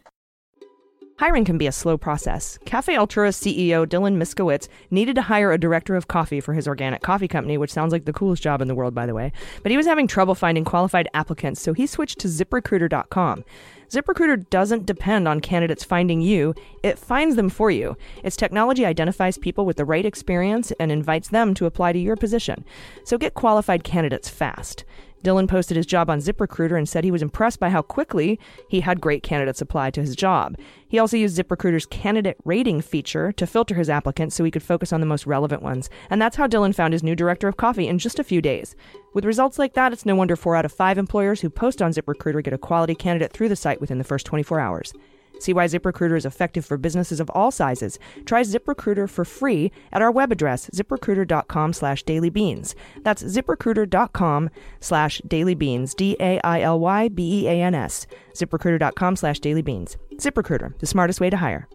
[1.20, 2.58] Hiring can be a slow process.
[2.64, 7.02] Cafe Altura CEO Dylan Miskowitz needed to hire a director of coffee for his organic
[7.02, 9.34] coffee company, which sounds like the coolest job in the world, by the way.
[9.62, 13.44] But he was having trouble finding qualified applicants, so he switched to ziprecruiter.com.
[13.90, 17.98] ZipRecruiter doesn't depend on candidates finding you, it finds them for you.
[18.24, 22.16] Its technology identifies people with the right experience and invites them to apply to your
[22.16, 22.64] position.
[23.04, 24.86] So get qualified candidates fast.
[25.24, 28.82] Dylan posted his job on ZipRecruiter and said he was impressed by how quickly he
[28.82, 30.58] had great candidates apply to his job.
[30.88, 34.94] He also used ZipRecruiter's candidate rating feature to filter his applicants so he could focus
[34.94, 35.90] on the most relevant ones.
[36.10, 38.76] And that's how Dylan found his new director of coffee in just a few days.
[39.14, 41.92] With results like that, it's no wonder four out of five employers who post on
[41.92, 44.94] ZipRecruiter get a quality candidate through the site within the first 24 hours.
[45.40, 47.98] See why ZipRecruiter is effective for businesses of all sizes.
[48.26, 52.76] Try ZipRecruiter for free at our web address, ziprecruiter.com slash dailybeans.
[53.04, 58.08] That's ziprecruiter.com slash dailybeans, D-A-I-L-Y-B-E-A-N-S.
[58.36, 59.98] ziprecruiter.com slash dailybeans.
[60.16, 61.68] ZipRecruiter, the smartest way to hire.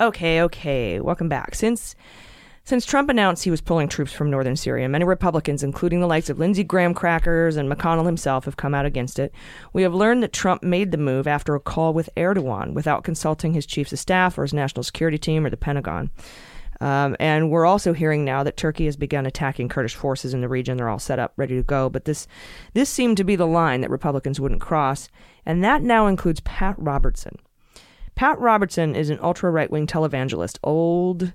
[0.00, 1.54] Okay, okay, welcome back.
[1.54, 1.94] Since
[2.64, 6.30] since Trump announced he was pulling troops from northern Syria, many Republicans, including the likes
[6.30, 9.34] of Lindsey Graham crackers and McConnell himself, have come out against it.
[9.72, 13.52] We have learned that Trump made the move after a call with Erdogan without consulting
[13.52, 16.10] his chiefs of staff or his national security team or the Pentagon.
[16.80, 20.48] Um, and we're also hearing now that Turkey has begun attacking Kurdish forces in the
[20.48, 20.76] region.
[20.76, 21.88] They're all set up, ready to go.
[21.88, 22.26] But this
[22.72, 25.08] this seemed to be the line that Republicans wouldn't cross,
[25.46, 27.38] and that now includes Pat Robertson.
[28.14, 31.32] Pat Robertson is an ultra right wing televangelist, old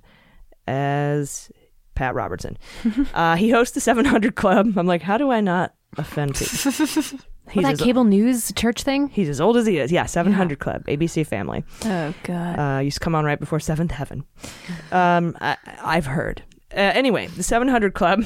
[0.70, 1.50] as
[1.94, 2.56] Pat Robertson.
[3.14, 4.72] uh, he hosts the 700 Club.
[4.76, 7.18] I'm like, how do I not offend people?
[7.50, 9.08] He's that as, cable news church thing?
[9.08, 9.90] he's as old as he is.
[9.90, 11.64] Yeah, 700 Club, ABC Family.
[11.84, 12.58] Oh God.
[12.58, 14.24] Uh, used to come on right before Seventh Heaven.
[14.92, 16.44] Um, I, I've heard.
[16.72, 18.24] Uh, anyway, the 700 Club.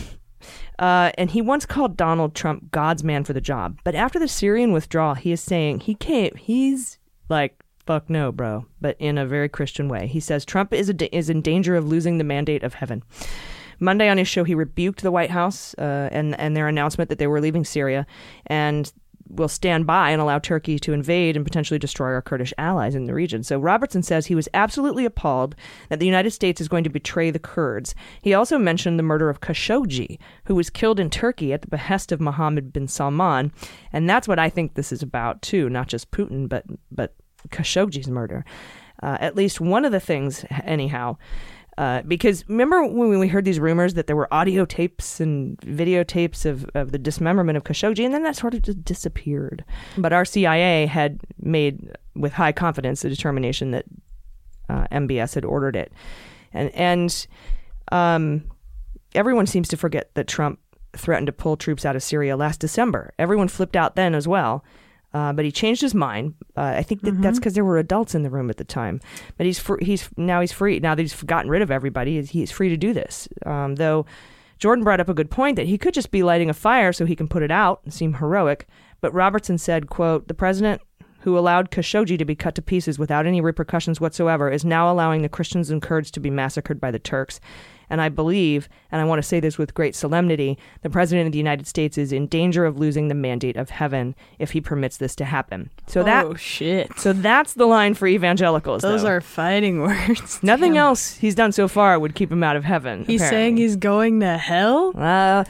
[0.79, 3.79] Uh, and he once called Donald Trump God's man for the job.
[3.83, 6.37] But after the Syrian withdrawal, he is saying he can't.
[6.37, 6.99] He's
[7.31, 8.67] like, fuck no, bro.
[8.81, 10.07] But in a very Christian way.
[10.07, 13.03] He says Trump is a, is in danger of losing the mandate of heaven.
[13.81, 17.19] Monday on his show, he rebuked the White House uh, and and their announcement that
[17.19, 18.07] they were leaving Syria
[18.47, 18.93] and
[19.29, 23.05] will stand by and allow Turkey to invade and potentially destroy our Kurdish allies in
[23.05, 23.43] the region.
[23.43, 25.57] So Robertson says he was absolutely appalled
[25.89, 27.95] that the United States is going to betray the Kurds.
[28.23, 32.13] He also mentioned the murder of Khashoggi, who was killed in Turkey at the behest
[32.13, 33.53] of Mohammed bin Salman,
[33.93, 37.15] and that's what I think this is about too, not just Putin, but but
[37.51, 38.45] Khashoggi's murder.
[39.03, 41.17] Uh, at least one of the things, anyhow.
[41.77, 46.47] Uh, because remember when we heard these rumors that there were audio tapes and videotapes
[46.47, 49.65] of, of the dismemberment of Khashoggi, and then that sort of just disappeared.
[49.99, 53.87] But our CIA had made, with high confidence, the determination that
[54.69, 55.93] uh, MBS had ordered it,
[56.53, 57.27] and and
[57.91, 58.45] um,
[59.15, 60.61] everyone seems to forget that Trump
[60.97, 63.13] threatened to pull troops out of Syria last December.
[63.19, 64.65] Everyone flipped out then as well.
[65.15, 66.35] Uh, but he changed his mind.
[66.57, 69.01] Uh, I think that that's because there were adults in the room at the time.
[69.37, 70.81] But he's fr- he's now he's free.
[70.81, 73.29] Now that he's gotten rid of everybody, he's- he's free to do this.
[73.47, 74.07] Um, though
[74.59, 77.07] Jordan brought up a good point that he could just be lighting a fire so
[77.07, 78.67] he can put it out and seem heroic.
[79.01, 80.83] But Robertson said, "quote The president."
[81.21, 85.23] Who allowed Khashoggi to be cut to pieces without any repercussions whatsoever is now allowing
[85.23, 87.41] the Christians and Kurds to be massacred by the Turks.
[87.91, 91.33] And I believe, and I want to say this with great solemnity, the President of
[91.33, 94.97] the United States is in danger of losing the mandate of heaven if he permits
[94.97, 95.71] this to happen.
[95.87, 96.99] So that oh shit.
[96.99, 98.83] so that's the line for evangelicals.
[98.83, 99.09] Those though.
[99.09, 100.41] are fighting words.
[100.43, 100.85] nothing Damn.
[100.85, 103.05] else he's done so far would keep him out of heaven.
[103.05, 103.37] He's apparently.
[103.37, 105.45] saying he's going to hell uh,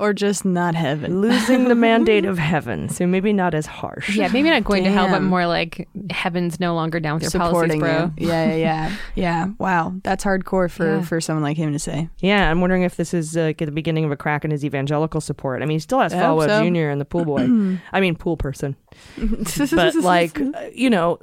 [0.00, 1.20] or just not heaven.
[1.20, 2.88] losing the mandate of heaven.
[2.88, 4.16] So maybe not as harsh.
[4.16, 7.30] Yeah, maybe not going to hell, but more like heaven's no longer down with your
[7.30, 8.24] Supporting policies, bro.
[8.24, 8.28] you.
[8.28, 8.96] Yeah, yeah, yeah.
[9.14, 9.48] yeah.
[9.58, 9.94] Wow.
[10.02, 11.02] That's hardcore for, Yeah.
[11.02, 12.08] for someone like him to say.
[12.18, 15.20] Yeah, I'm wondering if this is uh, the beginning of a crack in his evangelical
[15.20, 15.62] support.
[15.62, 16.64] I mean, he still has I Falwell so.
[16.68, 16.88] Jr.
[16.90, 17.46] and the pool boy.
[17.92, 18.76] I mean, pool person.
[19.72, 20.38] but like,
[20.74, 21.18] you know,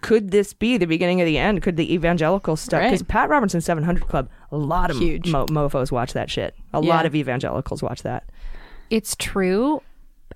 [0.00, 1.62] could this be the beginning of the end?
[1.62, 2.82] Could the evangelical stuff?
[2.82, 3.08] Because Right.
[3.08, 5.28] Pat Robertson 700 Club, a lot of Huge.
[5.30, 6.54] mo- mofo's watch that shit.
[6.72, 6.88] A Yeah.
[6.88, 8.24] lot of evangelicals watch that.
[8.90, 9.82] It's true,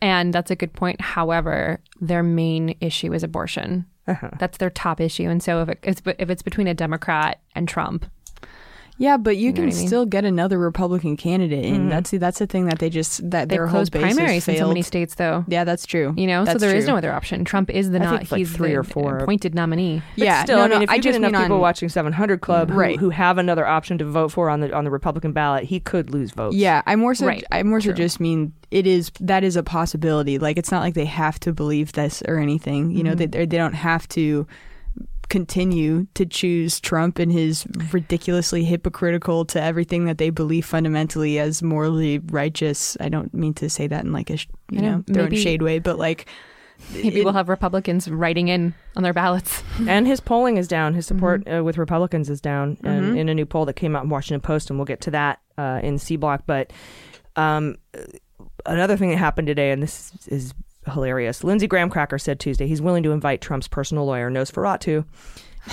[0.02, 1.00] and that's a good point.
[1.00, 3.86] However, their main issue is abortion.
[4.08, 4.30] Uh-huh.
[4.38, 7.68] That's their top issue, and so if it, it's if it's between a Democrat and
[7.68, 8.06] Trump,
[9.00, 9.86] Yeah, but you, know can what I mean?
[9.88, 11.74] still get another Republican candidate in.
[11.74, 11.88] Mm-hmm.
[11.88, 14.46] That's that's the thing that they just that they their whole closed base has primaries
[14.46, 15.42] in so many states, though.
[15.48, 16.12] Yeah, that's true.
[16.18, 16.92] You know, so That's there is true.
[16.92, 17.46] no other option.
[17.46, 18.18] Trump is the I not.
[18.18, 19.16] think, like, he's three the or four.
[19.20, 20.02] appointed nominee.
[20.18, 21.62] But yeah, still, no, I mean, no, if you I get just enough people on-
[21.62, 22.98] watching 700 Club Right.
[22.98, 26.10] who have another option to vote for on the on the Republican ballot, he could
[26.10, 26.54] lose votes.
[26.56, 29.62] Yeah, I more so Right, I more so just mean it is that is a
[29.62, 30.38] possibility.
[30.38, 32.90] Like it's not like they have to believe this or anything.
[32.90, 34.46] You know, they they they don't have to
[35.30, 41.62] continue to choose Trump and his ridiculously hypocritical to everything that they believe fundamentally as
[41.62, 42.96] morally righteous.
[43.00, 45.42] I don't mean to say that in like a sh- you know, know throwing maybe-
[45.42, 46.26] shade way, but like
[46.94, 49.62] Maybe we'll have Republicans writing in on their ballots.
[49.86, 50.94] and his polling is down.
[50.94, 51.54] His support Mm-hmm.
[51.58, 54.40] uh, with Republicans is down, and in a new poll that came out in Washington
[54.40, 56.44] Post, and we'll get to that uh, in C Block.
[56.46, 56.72] But
[57.36, 57.76] um,
[58.64, 60.54] another thing that happened today, and this is
[60.86, 61.44] hilarious.
[61.44, 65.04] Lindsey Graham Cracker said Tuesday he's willing to invite Trump's personal lawyer, Nosferatu.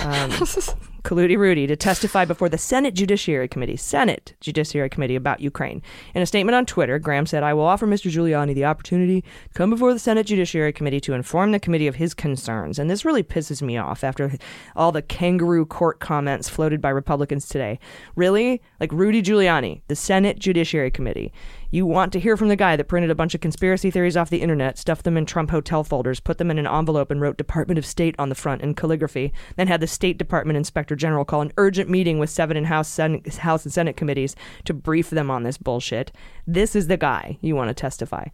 [0.00, 0.30] Um,
[1.08, 5.80] Kaludi Rudy to testify before the Senate Judiciary Committee, Senate Judiciary Committee about Ukraine.
[6.14, 8.10] In a statement on Twitter, Graham said, I will offer Mr.
[8.10, 11.94] Giuliani the opportunity to come before the Senate Judiciary Committee to inform the committee of
[11.94, 12.78] his concerns.
[12.78, 14.32] And this really pisses me off after
[14.76, 17.78] all the kangaroo court comments floated by Republicans today.
[18.14, 18.60] Really?
[18.80, 21.32] Like Rudy Giuliani, the Senate Judiciary Committee.
[21.70, 24.30] You want to hear from the guy that printed a bunch of conspiracy theories off
[24.30, 27.36] the internet, stuffed them in Trump hotel folders, put them in an envelope, and wrote
[27.36, 31.26] Department of State on the front in calligraphy, then had the State Department Inspector General
[31.26, 35.10] call an urgent meeting with seven and House, Sen- House and Senate committees to brief
[35.10, 36.10] them on this bullshit.
[36.46, 38.28] This is the guy you want to testify.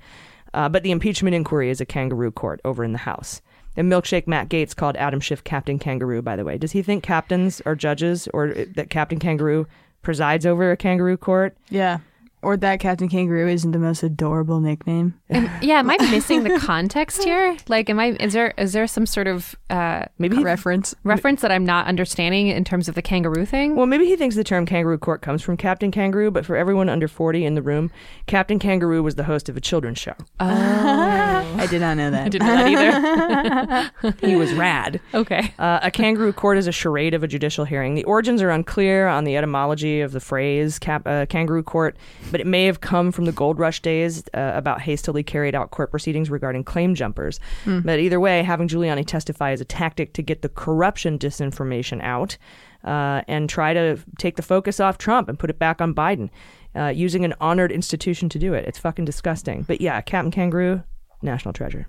[0.52, 3.42] Uh, but the impeachment inquiry is a kangaroo court over in the House.
[3.76, 6.56] And milkshake Matt Gaetz called Adam Schiff Captain Kangaroo, by the way.
[6.56, 9.66] Does he think captains are judges or uh, that Captain Kangaroo
[10.02, 11.56] presides over a kangaroo court?
[11.68, 11.98] Yeah.
[12.44, 15.14] Or that Captain Kangaroo isn't the most adorable nickname.
[15.30, 17.56] Am- yeah, am I missing the context here?
[17.68, 18.16] Like, am I?
[18.20, 20.94] Is there is there some sort of uh, Maybe he, Reference.
[21.04, 23.74] reference that I'm not understanding in terms of the kangaroo thing?
[23.76, 26.88] well, maybe he thinks the term kangaroo court comes from Captain Kangaroo, but for everyone
[26.88, 27.90] under 40 in the room,
[28.26, 30.14] Captain Kangaroo was the host of a children's show.
[30.38, 30.46] Oh,
[31.56, 32.26] I did not know that.
[32.26, 34.14] I didn't know that either.
[34.26, 35.00] He was rad.
[35.14, 35.52] okay.
[35.58, 37.94] Uh, a kangaroo court is a charade of a judicial hearing.
[37.94, 41.96] The origins are unclear on the etymology of the phrase cap- uh, kangaroo court,
[42.34, 45.70] but it may have come from the gold rush days uh, about hastily carried out
[45.70, 47.38] court proceedings regarding claim jumpers.
[47.84, 52.36] But either way, having Giuliani testify is a tactic to get the corruption disinformation out
[52.82, 56.28] uh, and try to take the focus off Trump and put it back on Biden.
[56.74, 58.64] Uh, using an honored institution to do it.
[58.64, 59.62] It's fucking disgusting.
[59.62, 60.82] But yeah, Captain Kangaroo,
[61.22, 61.86] national treasure.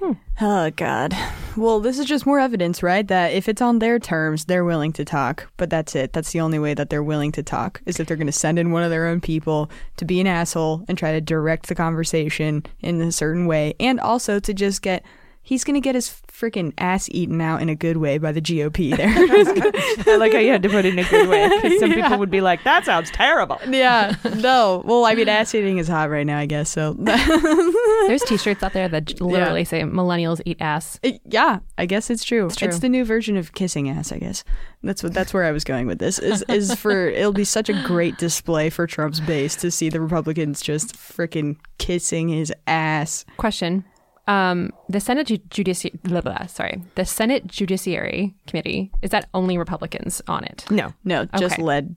[0.00, 0.12] Hmm.
[0.40, 1.14] Oh God.
[1.58, 3.06] Well, this is just more evidence, right?
[3.06, 5.50] That if it's on their terms, they're willing to talk.
[5.58, 6.14] But that's it.
[6.14, 8.58] That's the only way that they're willing to talk is if they're going to send
[8.58, 11.74] in one of their own people to be an asshole and try to direct the
[11.74, 15.04] conversation in a certain way, and also to just get.
[15.42, 18.40] He's going to get his freaking ass eaten out in a good way by the
[18.40, 19.08] GOP there.
[20.14, 22.18] I like how you had to put it in a good way because some people
[22.18, 24.14] would be like, "That sounds terrible." yeah.
[24.36, 24.82] No.
[24.86, 26.70] Well, I mean, ass eating is hot right now, I guess.
[26.70, 26.94] So,
[28.06, 32.10] There's T-shirts out there that j- literally say "Millennials eat ass." Uh, yeah, I guess
[32.10, 32.46] it's true.
[32.46, 32.68] It's true.
[32.72, 34.44] the new version of kissing ass, I guess.
[34.82, 36.18] That's what that's where I was going with this.
[36.18, 40.00] Is is for it'll be such a great display for Trump's base to see the
[40.00, 43.24] Republicans just freaking kissing his ass.
[43.36, 43.84] Question:
[44.30, 49.58] um, The Senate Ju- Judici- blah, blah, sorry, the Senate Judiciary Committee is that only
[49.58, 50.64] Republicans on it?
[50.70, 51.62] No, No, just Okay.
[51.62, 51.96] led.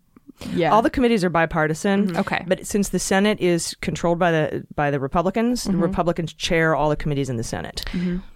[0.55, 0.71] Yeah.
[0.73, 2.17] all the committees are bipartisan.
[2.17, 2.43] Okay.
[2.47, 6.89] but since the Senate is controlled by the by the Republicans, the Republicans chair all
[6.89, 7.85] the committees in the Senate.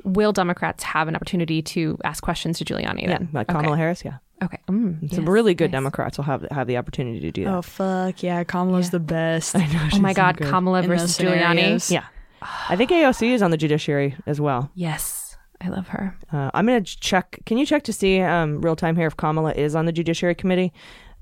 [0.04, 3.30] Will Democrats have an opportunity to ask questions to Giuliani Yeah, then?
[3.34, 3.58] like okay.
[3.60, 4.06] Kamala Harris.
[4.06, 4.60] Yeah, Okay.
[4.70, 5.78] Mm, some yes, really good nice.
[5.80, 7.54] Democrats will have have the opportunity to do that.
[7.56, 8.92] oh fuck yeah, Kamala's Yeah.
[8.92, 9.56] the best.
[9.56, 9.90] I know.
[9.94, 11.50] Oh my God, Kamala In versus those Giuliani.
[11.50, 11.92] scenarios.
[11.92, 12.04] Yeah,
[12.42, 14.72] I think AOC is on the judiciary as well.
[14.76, 16.16] Yes, I love her.
[16.32, 17.40] Uh, I'm gonna check.
[17.46, 20.36] Can you check to see um, real time here if Kamala is on the Judiciary
[20.36, 20.72] Committee?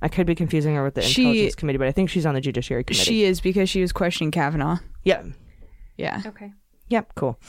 [0.01, 2.33] I could be confusing her with the She- Intelligence Committee, but I think she's on
[2.35, 3.03] the Judiciary Committee.
[3.05, 4.77] She is because she was questioning Kavanaugh.
[5.03, 5.23] yeah,
[5.97, 6.21] Yeah.
[6.25, 6.51] Okay.
[6.89, 7.39] yep, cool.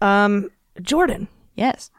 [0.00, 1.90] Um, Jordan, Yes.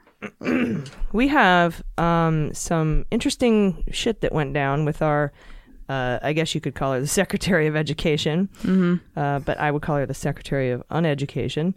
[1.13, 5.31] we have um, some interesting shit that went down with our.
[5.93, 8.95] Uh, I guess you could call her the Secretary of Education, mm-hmm.
[9.19, 11.75] uh, but I would call her the Secretary of Uneducation,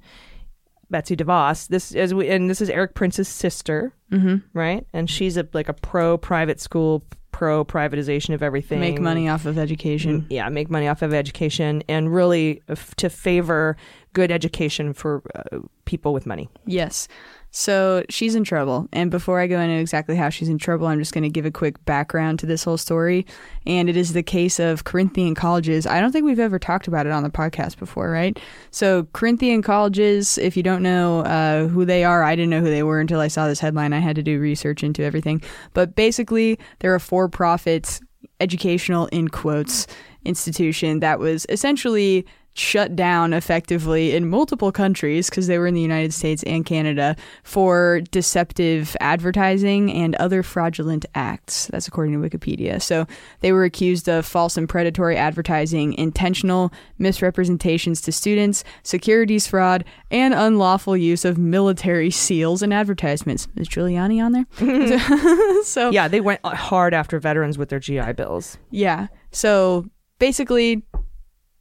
[0.90, 1.68] Betsy DeVos.
[1.68, 4.36] This as we and this is Erik Prince's sister, mm-hmm.
[4.58, 4.86] right?
[4.92, 8.80] And she's a like a pro private school, pro privatization of everything.
[8.80, 10.26] Make money off of education.
[10.30, 13.76] yeah, make money off of education, and really f- to favor
[14.14, 16.48] good education for uh, people with money.
[16.64, 17.06] Yes.
[17.50, 18.86] So she's in trouble.
[18.92, 21.46] And before I go into exactly how she's in trouble, I'm just going to give
[21.46, 23.26] a quick background to this whole story.
[23.66, 25.86] And it is the case of Corinthian colleges.
[25.86, 28.38] I don't think we've ever talked about it on the podcast before, right?
[28.70, 32.70] So, Corinthian colleges, if you don't know uh, who they are, I didn't know who
[32.70, 33.92] they were until I saw this headline.
[33.92, 35.42] I had to do research into everything.
[35.72, 38.00] But basically, they're a for profit
[38.40, 39.86] educational, in quotes,
[40.26, 42.26] institution that was essentially
[42.58, 47.14] shut down effectively in multiple countries because they were in the United States and Canada
[47.42, 51.66] for deceptive advertising and other fraudulent acts.
[51.66, 52.80] That's according to Wikipedia.
[52.80, 53.06] So
[53.40, 60.34] they were accused of false and predatory advertising, intentional misrepresentations to students, securities fraud, and
[60.34, 63.48] unlawful use of military seals and advertisements.
[63.56, 64.46] Is Giuliani on there?
[65.64, 68.58] so Yeah, they went hard after veterans with their GI bills.
[68.70, 69.08] yeah.
[69.32, 69.84] So
[70.18, 70.82] basically,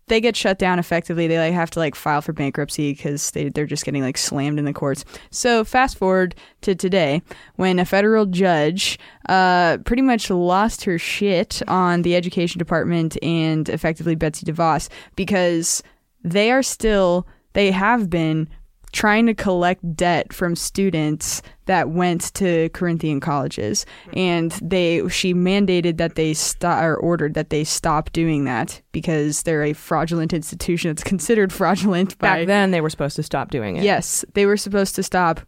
[0.08, 1.28] they get shut down effectively.
[1.28, 4.60] They like have to like file for bankruptcy because they they're just getting like slammed
[4.60, 5.04] in the courts.
[5.32, 7.22] So fast forward to today
[7.56, 9.00] when a federal judge
[9.30, 15.82] uh pretty much lost her shit on the education department and effectively Betsy DeVos because
[16.24, 18.50] they are still they have been
[18.96, 24.18] trying to collect debt from students that went to Corinthian colleges, mm-hmm.
[24.18, 29.44] and they she mandated that they stop or ordered that they stop doing that because
[29.44, 30.90] they're a fraudulent institution.
[30.92, 33.84] It's considered fraudulent by Back then, they were supposed to stop doing it.
[33.84, 35.42] Yes, they were supposed to stop.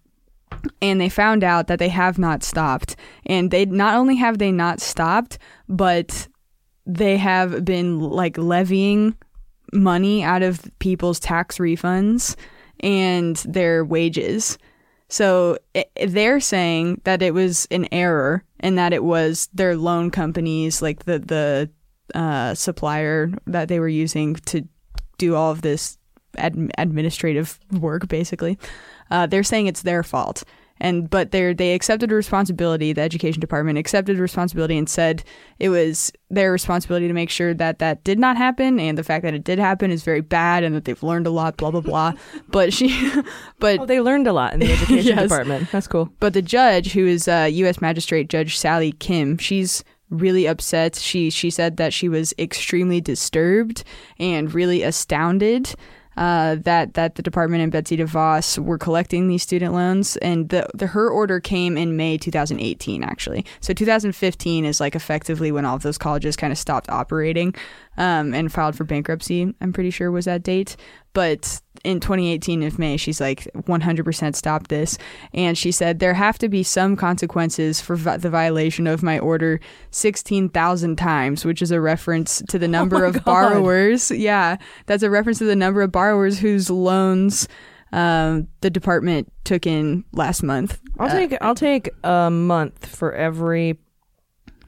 [0.81, 2.95] And they found out that they have not stopped.
[3.25, 5.37] And they not only have they not stopped,
[5.69, 6.27] but
[6.85, 9.15] they have been like levying
[9.73, 12.35] money out of people's tax refunds
[12.81, 14.57] and their wages.
[15.09, 20.11] So i they're saying that it was an error and that it was their loan
[20.11, 21.69] companies, like the the
[22.17, 24.67] uh, supplier that they were using to
[25.17, 25.97] do all of this
[26.37, 28.57] ad- administrative work, basically.
[29.11, 30.43] Uh, they're saying it's their fault,
[30.79, 32.93] and but they they accepted responsibility.
[32.93, 35.23] The education department accepted responsibility and said
[35.59, 39.23] it was their responsibility to make sure that that did not happen, and the fact
[39.23, 41.57] that it did happen is very bad, and that they've learned a lot.
[41.57, 42.13] Blah blah blah.
[42.49, 43.11] but she,
[43.59, 45.23] but Oh, they learned a lot in the education Yes.
[45.23, 45.71] department.
[45.71, 46.09] That's cool.
[46.19, 47.81] but the judge, who is uh, U.S.
[47.81, 50.95] Magistrate Judge Sallie Kim, she's really upset.
[50.95, 53.83] She she said that she was extremely disturbed
[54.19, 55.73] and really astounded.
[56.17, 60.67] Uh, that that the department and Betsy DeVos were collecting these student loans, and the,
[60.73, 63.45] the her order came in May 2018, actually.
[63.61, 67.53] So 2015 is like effectively when all of those colleges kind of stopped operating,
[67.97, 69.53] um, and filed for bankruptcy.
[69.61, 70.75] I'm pretty sure was that date,
[71.13, 74.97] but in 2018 of May, she's like 100% stop this.
[75.33, 79.19] And she said, there have to be some consequences for vi- the violation of my
[79.19, 79.59] order
[79.91, 84.11] 16,000 times, which is a reference to the number of borrowers.
[84.11, 87.47] Yeah, that's a reference to the number of borrowers whose loans
[87.93, 90.79] um, the department took in last month.
[90.99, 93.79] I'll take I'll take a month for every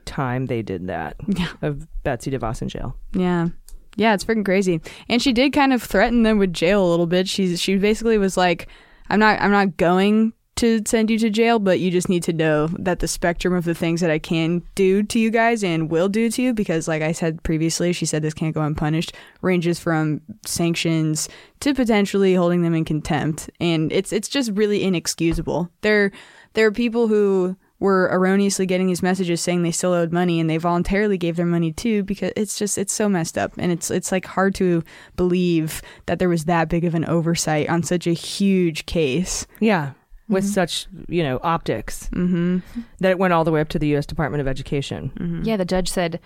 [0.10, 1.48] time they did that Yeah.
[1.62, 2.96] of Betsy DeVos in jail.
[3.14, 3.48] Yeah.
[3.96, 4.82] Yeah, it's freaking crazy.
[5.08, 7.28] And she did kind of threaten them with jail a little bit.
[7.28, 8.68] She she basically was like,
[9.10, 12.34] "I'm not I'm not going to send you to jail, but you just need to
[12.34, 15.90] know that the spectrum of the things that I can do to you guys and
[15.90, 19.14] will do to you because like I said previously, she said this can't go unpunished,
[19.42, 21.30] ranges from sanctions
[21.62, 23.50] to potentially holding them in contempt.
[23.60, 25.70] And it's it's just really inexcusable.
[25.82, 26.12] There
[26.54, 30.50] there are people who were erroneously getting these messages saying they still owed money and
[30.50, 33.90] they voluntarily gave their money too because it's just it's so messed up and it's
[33.90, 34.84] it's like hard to
[35.16, 39.48] believe that there was that big of an oversight on such a huge case.
[39.60, 39.92] Yeah,
[40.30, 42.60] with such you know optics mm-hmm.
[43.00, 44.06] that it went all the way up to the U.S.
[44.06, 45.42] Department of Education.
[45.44, 46.20] Yeah, the judge said,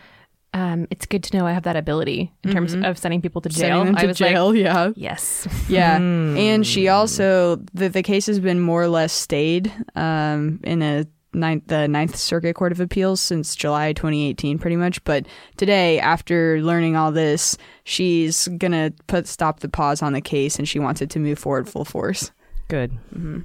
[0.54, 3.50] um, "It's good to know I have that ability in terms of sending people to
[3.50, 4.92] jail." Sending them I to was jail, like, yeah.
[4.96, 10.60] "Yes." Yeah, and she also the the case has been more or less stayed um,
[10.64, 15.04] in a ninth, the Ninth Circuit Court of Appeals since July 2018, pretty much.
[15.04, 15.26] But
[15.58, 20.68] today, after learning all this, she's gonna put stop the pause on the case, and
[20.68, 22.32] she wants it to move forward full force.
[22.68, 22.98] Good.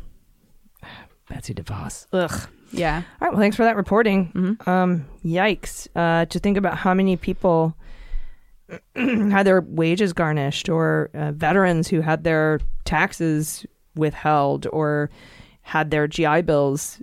[1.29, 2.07] Betsy DeVos.
[2.13, 2.49] Ugh.
[2.71, 3.33] Yeah, All right.
[3.33, 4.59] Well, thanks for that reporting.
[4.67, 5.89] Um, yikes.
[5.97, 7.75] Uh, to think about how many people
[8.95, 13.65] had their wages garnished, or uh, veterans who had their taxes
[13.95, 15.09] withheld, or
[15.63, 17.01] had their GI bills,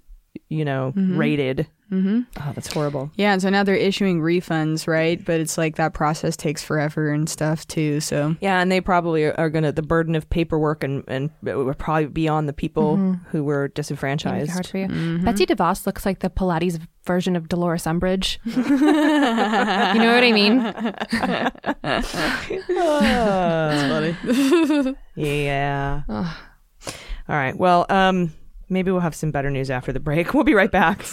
[0.50, 1.68] you know, rated.
[1.92, 2.22] Mm-hmm.
[2.42, 3.12] Oh, that's horrible.
[3.16, 5.24] yeah, and so now they're issuing refunds, right?
[5.24, 8.00] But it's like that process takes forever and stuff too.
[8.00, 11.30] So Yeah, and they probably are, are going to the burden of paperwork and and
[11.46, 12.98] it would probably be on the people
[13.30, 14.50] who were disenfranchised.
[14.50, 14.88] hard for you.
[15.24, 18.40] Betsy DeVos looks like the Pilates version of Dolores Umbridge.
[18.46, 20.58] you know what I mean?
[22.68, 24.96] That's funny.
[25.16, 26.02] Yeah.
[26.10, 26.26] All
[27.30, 27.58] right.
[27.58, 28.34] Well, um,
[28.70, 30.34] maybe we'll have some better news after the break.
[30.34, 31.06] We'll be right back.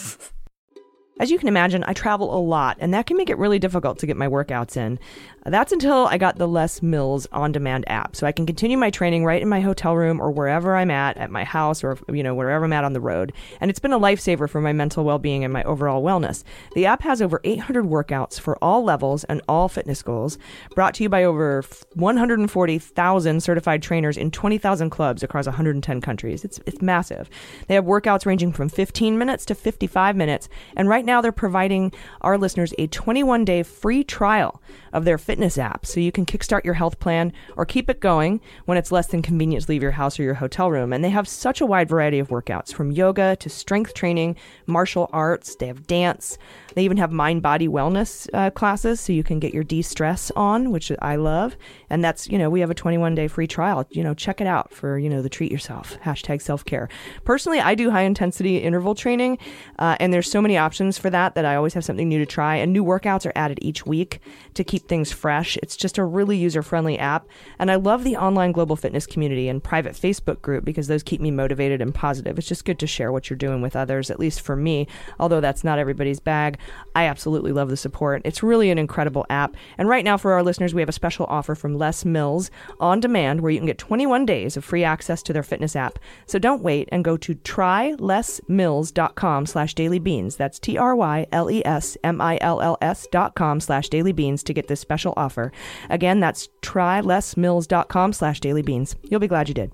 [1.19, 3.99] As you can imagine, I travel a lot, and that can make it really difficult
[3.99, 4.99] to get my workouts in.
[5.45, 9.25] That's until I got the Les Mills on-demand app, so I can continue my training
[9.25, 12.33] right in my hotel room or wherever I'm at, at my house or you know
[12.33, 13.33] wherever I'm at on the road.
[13.59, 16.43] And it's been a lifesaver for my mental well-being and my overall wellness.
[16.75, 20.37] The app has over 800 workouts for all levels and all fitness goals,
[20.75, 21.63] brought to you by over
[21.95, 26.45] 140,000 certified trainers in 20,000 clubs across 110 countries.
[26.45, 27.29] It's it's massive.
[27.67, 31.91] They have workouts ranging from 15 minutes to 55 minutes, and right now they're providing
[32.21, 34.61] our listeners a 21-day free trial
[34.93, 38.39] of their fitness app so you can kickstart your health plan or keep it going
[38.65, 40.93] when it's less than convenient to leave your house or your hotel room.
[40.93, 44.37] And they have such a wide variety of workouts from yoga to strength training,
[44.67, 46.37] martial arts, they have dance.
[46.75, 50.31] They even have mind body wellness uh, classes so you can get your de stress
[50.35, 51.55] on, which I love.
[51.89, 53.85] And that's, you know, we have a 21 day free trial.
[53.91, 56.89] You know, check it out for, you know, the treat yourself hashtag self care.
[57.23, 59.37] Personally, I do high intensity interval training,
[59.79, 62.25] uh, and there's so many options for that that I always have something new to
[62.25, 64.19] try, and new workouts are added each week
[64.53, 65.57] to keep things fresh.
[65.63, 67.27] It's just a really user friendly app,
[67.59, 71.21] and I love the online global fitness community and private Facebook group because those keep
[71.21, 72.37] me motivated and positive.
[72.37, 74.87] It's just good to share what you're doing with others, at least for me,
[75.19, 76.57] although that's not everybody's bag.
[76.95, 78.21] I absolutely love the support.
[78.25, 81.25] It's really an incredible app, and right now for our listeners, we have a special
[81.27, 85.21] offer from Les Mills on demand where you can get 21 days of free access
[85.23, 85.99] to their fitness app.
[86.25, 90.37] So don't wait and go to trylessmills.com slash dailybeans.
[90.37, 95.51] That's T-R-Y-L-E-S-M-I-L-L-S dot com slash dailybeans to get this special offer.
[95.91, 98.95] Again, that's trylessmills.com slash dailybeans.
[99.03, 99.71] You'll be glad you did.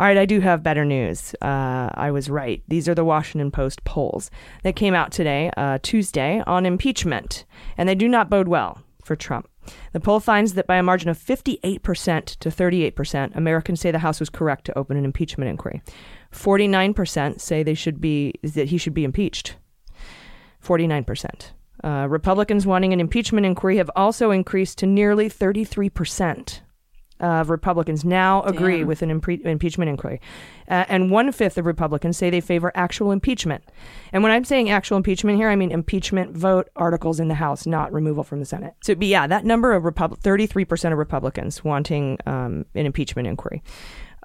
[0.00, 1.34] All right, I do have better news.
[1.42, 2.62] Uh, I was right.
[2.68, 4.30] These are the Washington Post polls
[4.62, 7.44] that came out today, uh, Tuesday, on impeachment,
[7.76, 9.48] and they do not bode well for Trump.
[9.92, 14.20] The poll finds that by a margin of 58% to 38%, Americans say the House
[14.20, 15.82] was correct to open an impeachment inquiry.
[16.32, 19.56] 49% say they should be that he should be impeached.
[20.64, 21.50] 49%.
[21.82, 26.60] Uh, Republicans wanting an impeachment inquiry have also increased to nearly 33%
[27.20, 28.86] of Republicans now agree Damn.
[28.86, 30.20] with an impre- impeachment inquiry.
[30.68, 33.64] Uh, and one fifth of Republicans say they favor actual impeachment.
[34.12, 37.66] And when I'm saying actual impeachment here, I mean impeachment vote articles in the House,
[37.66, 38.74] not removal from the Senate.
[38.82, 43.62] So, but yeah, that number of Repub- 33% of Republicans wanting um, an impeachment inquiry.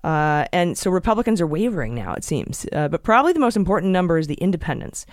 [0.04, 2.66] Uh, and so Republicans are wavering now, it seems.
[2.74, 5.06] Uh, but probably the most important number is the independents.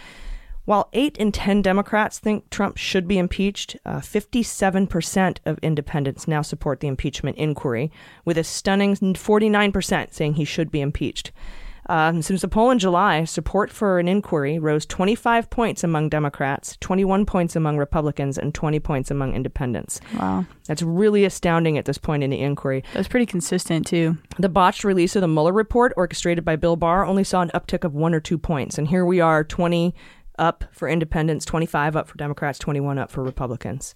[0.70, 6.42] While 8 in 10 Democrats think Trump should be impeached, uh, 57% of independents now
[6.42, 7.90] support the impeachment inquiry,
[8.24, 11.32] with a stunning 49% saying he should be impeached.
[11.86, 16.76] Um, since the poll in July, support for an inquiry rose 25 points among Democrats,
[16.78, 20.00] 21 points among Republicans, and 20 points among independents.
[20.16, 20.46] Wow.
[20.68, 22.84] That's really astounding at this point in the inquiry.
[22.94, 24.18] That's pretty consistent, too.
[24.38, 27.82] The botched release of the Mueller report, orchestrated by Bill Barr, only saw an uptick
[27.82, 28.78] of one or two points.
[28.78, 29.92] And here we are, 20
[30.40, 33.94] up for independents, 25 up for Democrats, 21 up for Republicans.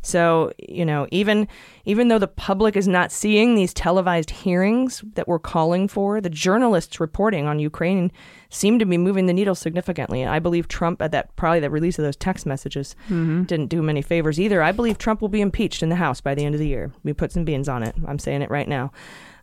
[0.00, 1.46] So, you know, even
[1.84, 6.30] even though the public is not seeing these televised hearings that we're calling for, the
[6.30, 8.10] journalists reporting on Ukraine
[8.48, 10.24] seem to be moving the needle significantly.
[10.24, 12.96] I believe Trump at that probably the release of those text messages
[13.44, 14.62] didn't do him any favors either.
[14.62, 16.92] I believe Trump will be impeached in the House by the end of the year.
[17.02, 17.94] We put some beans on it.
[18.06, 18.92] I'm saying it right now.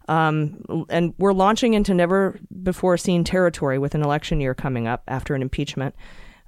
[0.08, 5.04] Um, and we're launching into never before seen territory with an election year coming up
[5.08, 5.96] after an impeachment.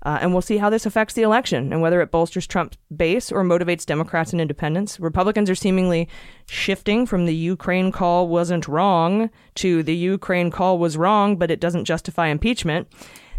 [0.04, 3.32] Uh, and we'll see how this affects the election and whether it bolsters Trump's base
[3.32, 5.00] or motivates Democrats and independents.
[5.00, 6.08] Republicans are seemingly
[6.47, 11.60] shifting from the Ukraine call wasn't wrong to the Ukraine call was wrong, but it
[11.60, 12.88] doesn't justify impeachment,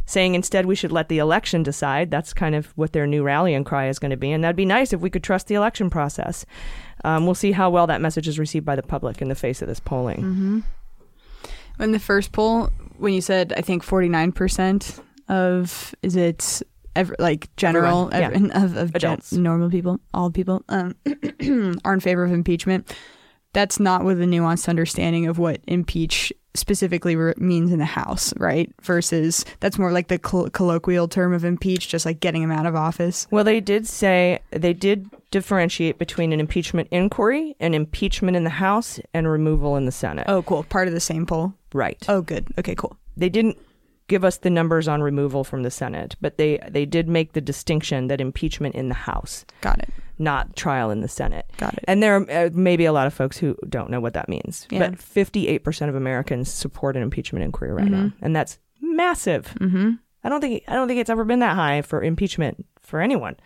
[0.04, 2.10] saying instead we should let the election decide.
[2.10, 4.30] That's kind of what their new rallying cry is going to be.
[4.30, 6.44] And that'd be nice if we could trust the election process.
[7.04, 9.62] Um, we'll see how well that message is received by the public in the face
[9.62, 10.62] of this polling.
[11.78, 15.00] In the first poll, when you said, I think 49%
[15.30, 16.62] of, is it
[16.96, 19.32] ev- like general Everyone, ev- of, of gen- Adults.
[19.32, 20.94] normal people, all people, um,
[21.84, 22.92] are in favor of impeachment?
[23.52, 28.32] That's not with a nuanced understanding of what impeach specifically re- means in the House,
[28.36, 28.72] right?
[28.82, 32.66] Versus that's more like the coll- colloquial term of impeach, just like getting him out
[32.66, 33.26] of office.
[33.30, 38.50] Well, they did say they did differentiate between an impeachment inquiry, an impeachment in the
[38.50, 40.26] House, and removal in the Senate.
[40.28, 40.62] Oh, cool.
[40.64, 41.52] Part of the same poll.
[41.72, 42.04] Right.
[42.08, 42.46] Oh, good.
[42.58, 42.96] Okay, cool.
[43.16, 43.56] They didn't
[44.10, 47.40] give us the numbers on removal from the Senate, but they they did make the
[47.40, 49.88] distinction that impeachment in the House, Got it.
[50.18, 51.46] not trial in the Senate.
[51.56, 51.84] Got it.
[51.84, 54.66] And there are uh, maybe a lot of folks who don't know what that means.
[54.68, 54.80] Yeah.
[54.80, 59.54] But 58% of Americans support an impeachment inquiry right now, and that's massive.
[59.60, 59.92] Mm-hmm.
[60.24, 63.36] I don't think I don't think it's ever been that high for impeachment for anyone.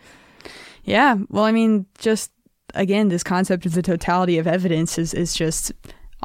[0.83, 1.17] Yeah.
[1.29, 2.31] Well, I mean, just
[2.73, 5.71] again, this concept of the totality of evidence is, is just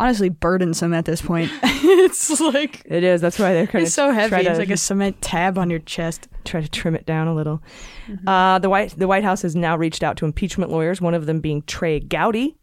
[0.01, 1.51] honestly burdensome at this point.
[1.63, 3.21] it's like It is.
[3.21, 4.31] That's why they're kind it's of so heavy.
[4.31, 6.29] try It's like a cement tab on your chest.
[6.45, 7.63] try to trim it down a little.
[8.09, 8.29] Mm-hmm.
[8.29, 11.01] Uh, the White the White House has now reached out to impeachment lawyers.
[11.01, 12.57] One of them being Trey Gowdy,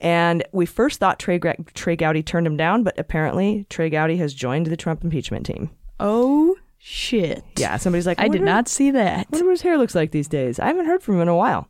[0.00, 4.16] and we first thought Trey Gra- Trey Gowdy turned him down, but apparently Trey Gowdy
[4.18, 5.70] has joined the Trump impeachment team.
[5.98, 7.42] Oh shit.
[7.56, 9.26] Yeah, somebody's like, I did wonder- not see that.
[9.30, 10.58] wonder what his hair looks like these days.
[10.58, 11.68] I haven't heard from him in a while.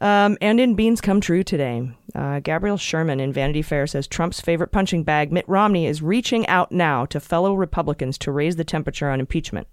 [0.00, 4.40] Um, and in Beans Come True today, uh, Gabriel Sherman in Vanity Fair says Trump's
[4.40, 8.64] favorite punching bag, Mitt Romney, is reaching out now to fellow Republicans to raise the
[8.64, 9.68] temperature on impeachment.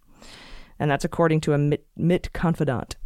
[0.79, 2.97] And that's according to a Mitt, Mitt confidant.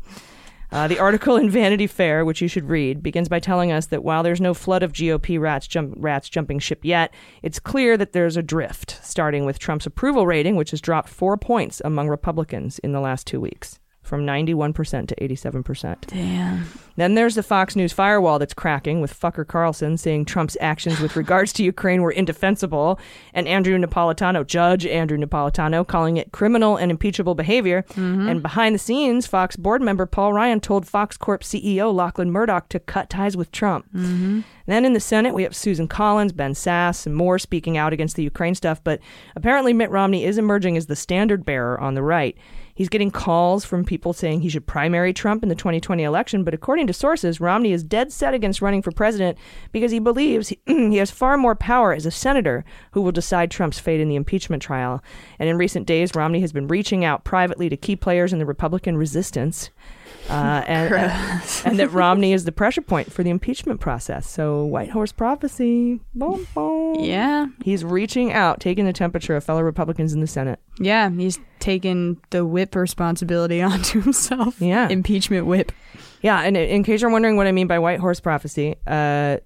[0.72, 4.04] Uh, the article in Vanity Fair, which you should read, begins by telling us that
[4.04, 8.12] while there's no flood of GOP rats, jump, rats jumping ship yet, it's clear that
[8.12, 12.80] there's a drift, starting with Trump's approval rating, which has dropped four points among Republicans
[12.80, 13.80] in the last two weeks.
[14.06, 15.96] From 91% to 87%.
[16.06, 16.68] Damn.
[16.96, 21.16] Then there's the Fox News firewall that's cracking with fucker Carlson saying Trump's actions with
[21.16, 23.00] regards to Ukraine were indefensible,
[23.34, 27.82] and Andrew Napolitano, Judge Andrew Napolitano, calling it criminal and impeachable behavior.
[27.90, 28.30] Mm-hmm.
[28.30, 32.70] And behind the scenes, Fox board member Paul Ryan told Fox Corp CEO Lachlan Murdoch
[32.70, 33.88] to cut ties with Trump.
[33.88, 34.42] Mm-hmm.
[34.68, 38.16] Then in the Senate, we have Susan Collins, Ben Sasse, and more speaking out against
[38.16, 38.84] the Ukraine stuff.
[38.84, 39.00] But
[39.36, 42.38] apparently, Mitt Romney is emerging as the standard bearer on the right.
[42.76, 46.44] He's getting calls from people saying he should primary Trump in the 2020 election.
[46.44, 49.38] But according to sources, Romney is dead set against running for president
[49.72, 53.50] because he believes he, he has far more power as a senator who will decide
[53.50, 55.02] Trump's fate in the impeachment trial.
[55.40, 58.46] And in recent days, Romney has been reaching out privately to key players in the
[58.46, 59.70] Republican resistance.
[60.30, 60.94] Uh, and,
[61.66, 64.30] and that Romney is the pressure point for the impeachment process.
[64.30, 66.00] So, White Horse prophecy.
[66.14, 66.96] Boom, boom.
[67.00, 67.48] Yeah.
[67.64, 70.60] He's reaching out, taking the temperature of fellow Republicans in the Senate.
[70.80, 71.10] Yeah.
[71.10, 74.60] He's taking the whip responsibility onto himself.
[74.60, 74.90] Yeah.
[74.90, 75.72] Impeachment whip.
[76.22, 79.38] Yeah, and in case you're wondering what I mean by White Horse prophecy, uh,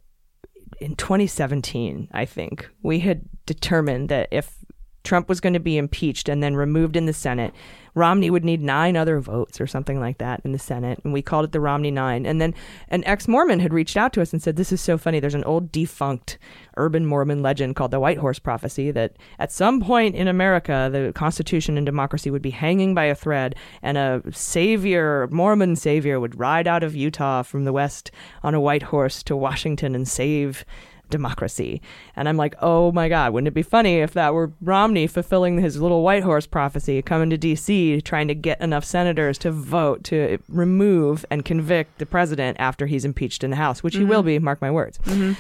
[0.80, 4.59] in 2017, I think we had determined that if
[5.10, 7.52] Trump was going to be impeached and then removed in the Senate,
[7.96, 11.24] Romney would need nine other votes or something like that in the Senate, and we
[11.24, 12.28] called it the Romney Nine.
[12.28, 12.54] And then
[12.90, 15.20] an ex-Mormon had reached out to us and said, "This is so funny.
[15.20, 16.38] There's an old defunct
[16.78, 21.12] urban Mormon legend called the White Horse prophecy that at some point in America, the
[21.14, 26.40] Constitution and democracy would be hanging by a thread, and a savior, Mormon savior, would
[26.40, 28.12] ride out of Utah from the west
[28.44, 30.64] on a white horse to Washington and save."
[31.10, 31.82] Democracy.
[32.16, 35.60] And I'm like, oh my God, wouldn't it be funny if that were Romney fulfilling
[35.60, 40.04] his little white horse prophecy, coming to D.C., trying to get enough senators to vote
[40.06, 44.22] to remove and convict the president after he's impeached in the House, which he will
[44.22, 44.28] mm-hmm.
[44.28, 44.98] be, mark my words.
[45.00, 45.34] Mm-hmm.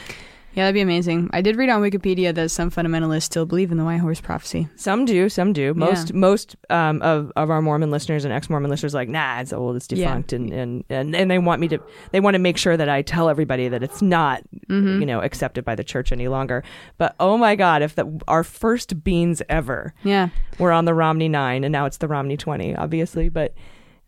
[0.55, 1.29] Yeah, that'd be amazing.
[1.31, 4.67] I did read on Wikipedia that some fundamentalists still believe in the White Horse prophecy.
[4.75, 5.73] Some do, some do.
[5.75, 6.15] Most Yeah.
[6.15, 9.53] most um, of, of our Mormon listeners and ex Mormon listeners are like, nah, it's
[9.53, 10.07] old, it's Yeah.
[10.07, 11.79] defunct, and, and, and and they want me to
[12.11, 14.99] they want to make sure that I tell everybody that it's not Mm-hmm.
[14.99, 16.63] you know accepted by the church any longer.
[16.97, 20.29] But oh my God, if the, our first beans ever Yeah.
[20.59, 23.53] were on the Romney nine, and now it's the Romney twenty, obviously, but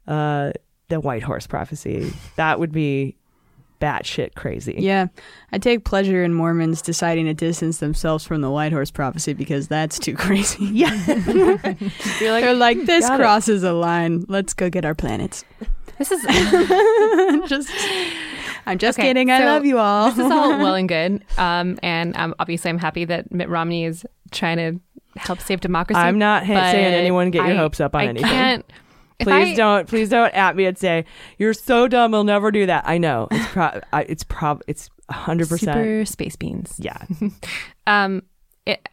[0.08, 0.52] uh,
[0.90, 3.16] the White Horse prophecy that would be
[3.82, 4.76] batshit crazy.
[4.78, 5.08] Yeah.
[5.52, 9.68] I take pleasure in Mormons deciding to distance themselves from the White Horse prophecy because
[9.68, 10.66] that's too crazy.
[10.66, 10.94] Yeah.
[11.28, 11.80] You're like,
[12.20, 13.24] They're like, this got it.
[13.24, 14.24] crosses a line.
[14.30, 15.44] Let's go get our planets.
[15.98, 16.24] This is
[17.48, 17.70] just,
[18.66, 19.30] I'm just Okay, kidding.
[19.30, 20.10] I so love you all.
[20.10, 21.24] this is all well and good.
[21.38, 26.00] Um, and um, obviously, I'm happy that Mitt Romney is trying to help save democracy.
[26.00, 28.64] I'm not ha- saying anyone get your I- hopes up on I anything.
[29.22, 31.06] Please I- don't, please don't at me and say
[31.38, 32.12] you're so dumb.
[32.12, 32.88] We'll never do that.
[32.88, 35.78] I know it's pro- I, it's prob it's hundred percent.
[35.78, 36.76] Super space beans.
[36.80, 36.98] Yeah,
[37.88, 38.24] Um,
[38.66, 38.88] it,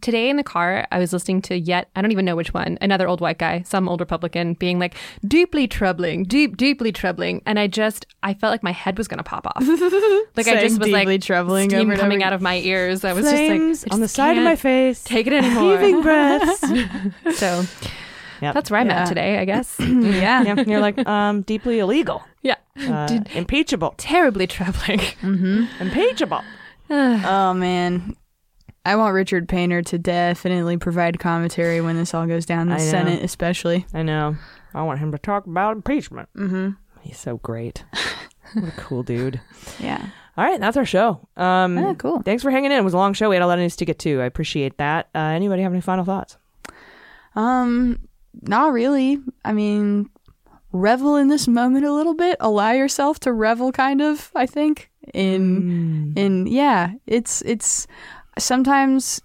[0.00, 2.78] today in the car, I was listening to yet I don't even know which one,
[2.80, 4.94] another old white guy, some old Republican, being like
[5.26, 9.22] deeply troubling, deep, deeply troubling, and I just I felt like my head was gonna
[9.22, 9.62] pop off.
[10.36, 13.04] Like I just was deeply like troubling steam over coming out of my ears.
[13.04, 15.04] I was flames just like I on the side of my face.
[15.04, 15.78] Take it anymore.
[15.78, 16.60] Heaving breaths.
[17.38, 17.64] So
[18.42, 18.54] Yep.
[18.54, 19.02] that's where I'm Yeah.
[19.02, 19.76] at today, I guess.
[19.80, 20.42] yeah.
[20.42, 25.00] yeah, you're like um deeply illegal, yeah, uh, impeachable, terribly troubling.
[25.80, 26.42] impeachable.
[26.90, 28.14] Oh, man.
[28.84, 32.78] I want Richard Painter to definitely provide commentary when this all goes down, the I
[32.78, 32.84] know.
[32.84, 33.86] Senate especially.
[33.94, 34.36] I know.
[34.74, 36.28] I want him to talk about impeachment.
[36.36, 36.70] Mm-hmm.
[37.00, 37.84] He's so great.
[38.52, 39.40] what a cool dude.
[39.80, 40.04] Yeah.
[40.36, 41.26] All right, that's our show.
[41.38, 42.20] Um, Ah, cool.
[42.20, 42.78] Thanks for hanging in.
[42.78, 43.30] It was a long show.
[43.30, 44.20] We had a lot of news to get to.
[44.20, 45.08] I appreciate that.
[45.14, 46.36] Uh, anybody have any final thoughts?
[47.34, 48.00] Um,
[48.42, 49.18] not really.
[49.44, 50.10] I mean,
[50.72, 52.36] revel in this moment a little bit.
[52.40, 54.30] Allow yourself to revel, kind of.
[54.34, 56.18] I think in hmm.
[56.18, 56.92] in yeah.
[57.06, 57.86] It's it's
[58.38, 59.20] sometimes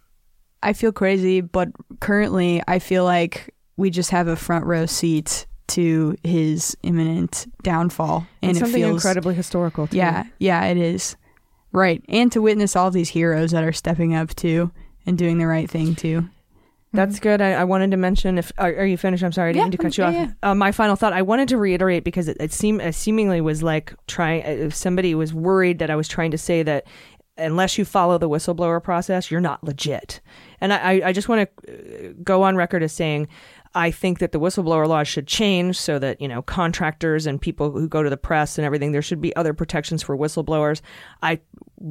[0.61, 5.45] I feel crazy, but currently I feel like we just have a front row seat
[5.69, 9.87] to his imminent downfall, and it's it something feels incredibly historical.
[9.87, 9.97] Too.
[9.97, 11.15] yeah, yeah, it is
[11.71, 14.71] right, and to witness all these heroes that are stepping up too
[15.05, 16.27] and doing the right thing too.
[16.91, 17.41] That's good.
[17.41, 19.23] I, I wanted to mention if are, are you finished?
[19.23, 20.33] I'm sorry, I didn't Yeah, mean to cut you yeah, off.
[20.51, 21.13] Uh, my final thought.
[21.13, 24.43] I wanted to reiterate because it, it seemed it seemingly was like trying.
[24.43, 26.85] uh, If somebody was worried that I was trying to say that
[27.37, 30.19] unless you follow the whistleblower process, you're not legit.
[30.61, 33.27] And I, I- I just want to go on record as saying.
[33.75, 37.69] I think that the whistleblower laws should change so that, you know, contractors and people
[37.69, 40.81] who go to the press and everything, there should be other protections for whistleblowers.
[41.21, 41.39] I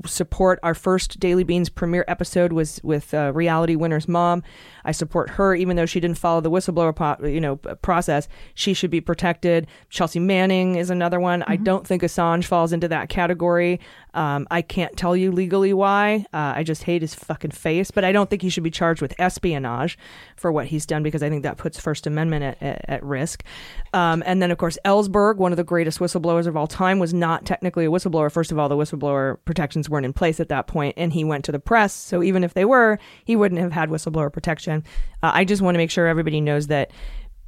[0.06, 4.42] support our first Daily Beans premiere episode was with uh, Reality Winner's mom.
[4.84, 8.28] I support her, even though she didn't follow the whistleblower, po- you know, process.
[8.54, 9.66] She should be protected.
[9.90, 11.44] Chelsea Manning is another one.
[11.46, 13.80] I don't think Assange falls into that category.
[14.14, 16.26] Um, I can't tell you legally why.
[16.32, 19.02] Uh, I just hate his fucking face, but I don't think he should be charged
[19.02, 19.98] with espionage
[20.36, 23.44] for what he's done because I think that puts First Amendment at, at, at risk.
[23.92, 27.12] Um, and then, of course, Ellsberg, one of the greatest whistleblowers of all time, was
[27.12, 28.32] not technically a whistleblower.
[28.32, 29.36] First of all, the whistleblower
[29.78, 31.92] protections weren't in place at that point, and he went to the press.
[31.94, 34.82] So even if they were, he wouldn't have had whistleblower protection.
[35.22, 36.90] Uh, I just want to make sure everybody knows that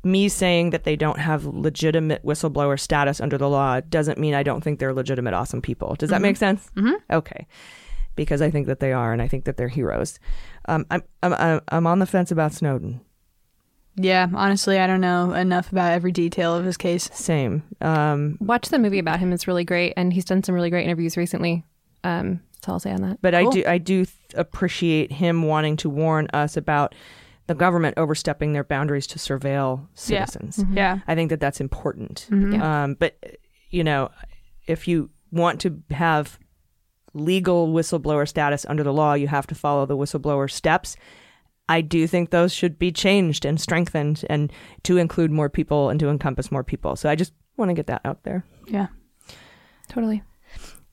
[0.02, 4.42] me saying that they don't have legitimate whistleblower status under the law doesn't mean I
[4.42, 5.94] don't think they're legitimate, awesome people.
[5.96, 6.70] Does that make sense?
[6.76, 6.94] Mm-hmm.
[7.12, 7.46] Okay.
[8.16, 10.18] Because I think that they are, and I think that they're heroes.
[10.68, 13.00] Um, I'm, I'm, I'm- I'm on the fence about Snowden.
[13.96, 17.10] Yeah, honestly, I don't know enough about every detail of his case.
[17.12, 17.62] Same.
[17.80, 20.84] Um, Watch the movie about him; it's really great, and he's done some really great
[20.84, 21.64] interviews recently.
[22.04, 23.18] Um, that's all I'll say on that.
[23.22, 26.94] but I do I do th- appreciate him wanting to warn us about
[27.46, 30.24] the government overstepping their boundaries to surveil Yeah.
[30.26, 30.64] citizens.
[30.72, 30.98] Yeah.
[31.08, 32.26] I think that that's important.
[32.30, 32.84] Yeah.
[32.84, 33.16] Um, but
[33.70, 34.10] you know,
[34.66, 36.38] if you want to have
[37.12, 40.96] legal whistleblower status under the law, you have to follow the whistleblower steps.
[41.68, 44.52] I do think those should be changed and strengthened, and
[44.84, 46.96] to include more people and to encompass more people.
[46.96, 48.44] So I just want to get that out there.
[48.66, 48.88] Yeah.
[49.88, 50.22] Totally.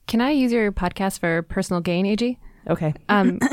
[0.08, 2.38] Can I use your podcast for personal gain, AG?
[2.68, 3.38] Okay, Um,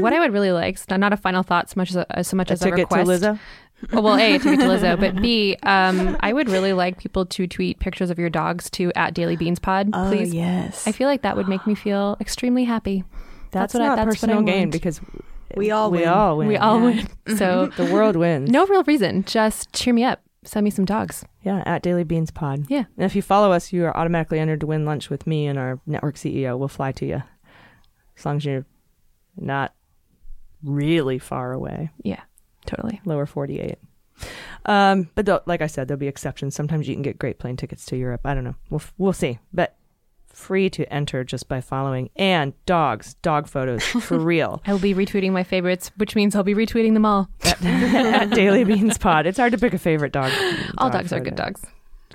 [0.00, 2.36] what I would really like, so not a final thought so much as a, so
[2.36, 3.22] much a as a ticket to request.
[3.22, 3.38] Lizzo.
[3.94, 7.24] Oh, well, A, a ticket to Lizzo, but B, um, I would really like people
[7.26, 10.32] to tweet pictures of your dogs to at Daily Beans Pod, please.
[10.32, 10.86] Oh, yes.
[10.86, 13.04] I feel like that would make me feel extremely happy.
[13.52, 15.00] That's, what I- not that's what I personal gain because
[15.56, 16.08] We all we win.
[16.08, 16.48] all win.
[16.48, 17.04] We all Yeah.
[17.26, 17.38] would.
[17.38, 18.50] So the world wins.
[18.50, 19.24] no real reason.
[19.24, 20.20] Just cheer me up.
[20.42, 21.24] Send me some dogs.
[21.42, 22.64] Yeah, at Daily Beans Pod.
[22.68, 22.84] Yeah.
[22.96, 25.58] And if you follow us, you are automatically entered to win lunch with me and
[25.58, 26.58] our network CEO.
[26.58, 27.22] We'll fly to you.
[28.16, 28.64] As long as you're
[29.36, 29.74] not
[30.62, 32.20] really far away, Yeah,
[32.66, 33.00] totally.
[33.04, 33.76] lower 48.
[34.66, 36.54] Um, but like I said, there'll be exceptions.
[36.54, 38.20] Sometimes you can get great plane tickets to Europe.
[38.24, 38.56] I don't know.
[38.68, 39.38] We'll, we'll see.
[39.52, 39.76] But
[40.40, 42.10] free to enter just by following.
[42.16, 44.62] And dogs, dog photos, for real.
[44.66, 47.28] I will be retweeting my favorites, which means I'll be retweeting them all.
[47.44, 49.26] at Daily Beans Pod.
[49.26, 50.32] It's hard to pick a favorite dog.
[50.78, 51.64] All dog dogs are good dogs.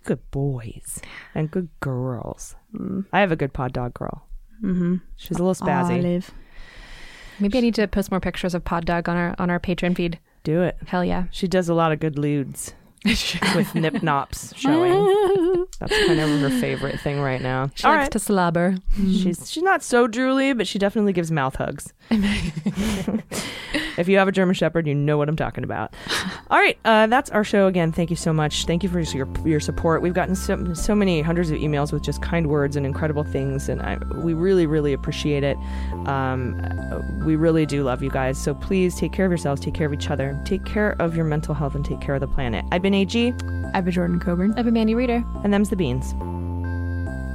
[0.04, 1.02] Good boys
[1.34, 2.56] and good girls.
[3.14, 4.28] I have a good pod dog girl.
[4.64, 4.96] Mm-hmm.
[5.16, 6.00] She's a little spazzy.
[6.00, 6.32] Olive.
[7.40, 9.96] Maybe I need to post more pictures of Pod Dog on our on our Patreon
[9.96, 10.20] feed.
[10.44, 10.78] Do it.
[10.88, 11.26] Hell yeah.
[11.32, 12.74] She does a lot of good lewds
[13.56, 15.68] with nip nops showing.
[15.80, 17.70] That's kind of her favorite thing right now.
[17.76, 18.12] She All likes right.
[18.12, 18.78] to slobber.
[18.98, 21.94] She's she's not so drooly, but she definitely gives mouth hugs.
[23.98, 25.94] if you have a German Shepherd, you know what I'm talking about.
[26.50, 27.92] All right, uh, that's our show again.
[27.92, 28.66] Thank you so much.
[28.66, 30.02] Thank you for your your support.
[30.02, 33.70] We've gotten so, so many hundreds of emails with just kind words and incredible things,
[33.70, 35.58] and I, we really really appreciate it.
[36.08, 36.60] Um,
[37.24, 38.42] we really do love you guys.
[38.42, 41.26] So please take care of yourselves, take care of each other, take care of your
[41.26, 42.66] mental health, and take care of the planet.
[42.72, 43.34] I've been AG,
[43.74, 44.54] I've been Jordan Coburn.
[44.58, 45.24] I've been Mandy Reeder.
[45.44, 46.14] and them's the beans.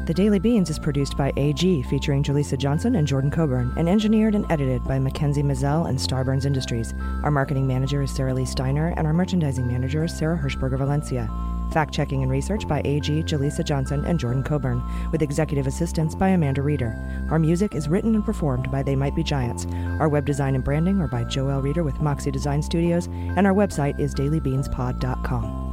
[0.07, 4.35] The Daily Beans is produced by AG, featuring Jaleesa Johnson and Jordan Coburn, and engineered
[4.35, 6.95] and edited by Mackenzie Mazzell and Starburns Industries.
[7.23, 11.31] Our marketing manager is Sarah Lee Steiner, and our merchandising manager is Sarah Hirschberger Valencia.
[11.71, 14.83] Fact checking and research by AG, Jaleesa Johnson, and Jordan Coburn,
[15.13, 16.97] with executive assistance by Amanda Reeder.
[17.31, 19.67] Our music is written and performed by They Might Be Giants.
[19.99, 23.55] Our web design and branding are by Joel Reeder with Moxie Design Studios, and our
[23.55, 25.70] website is dailybeanspod.com.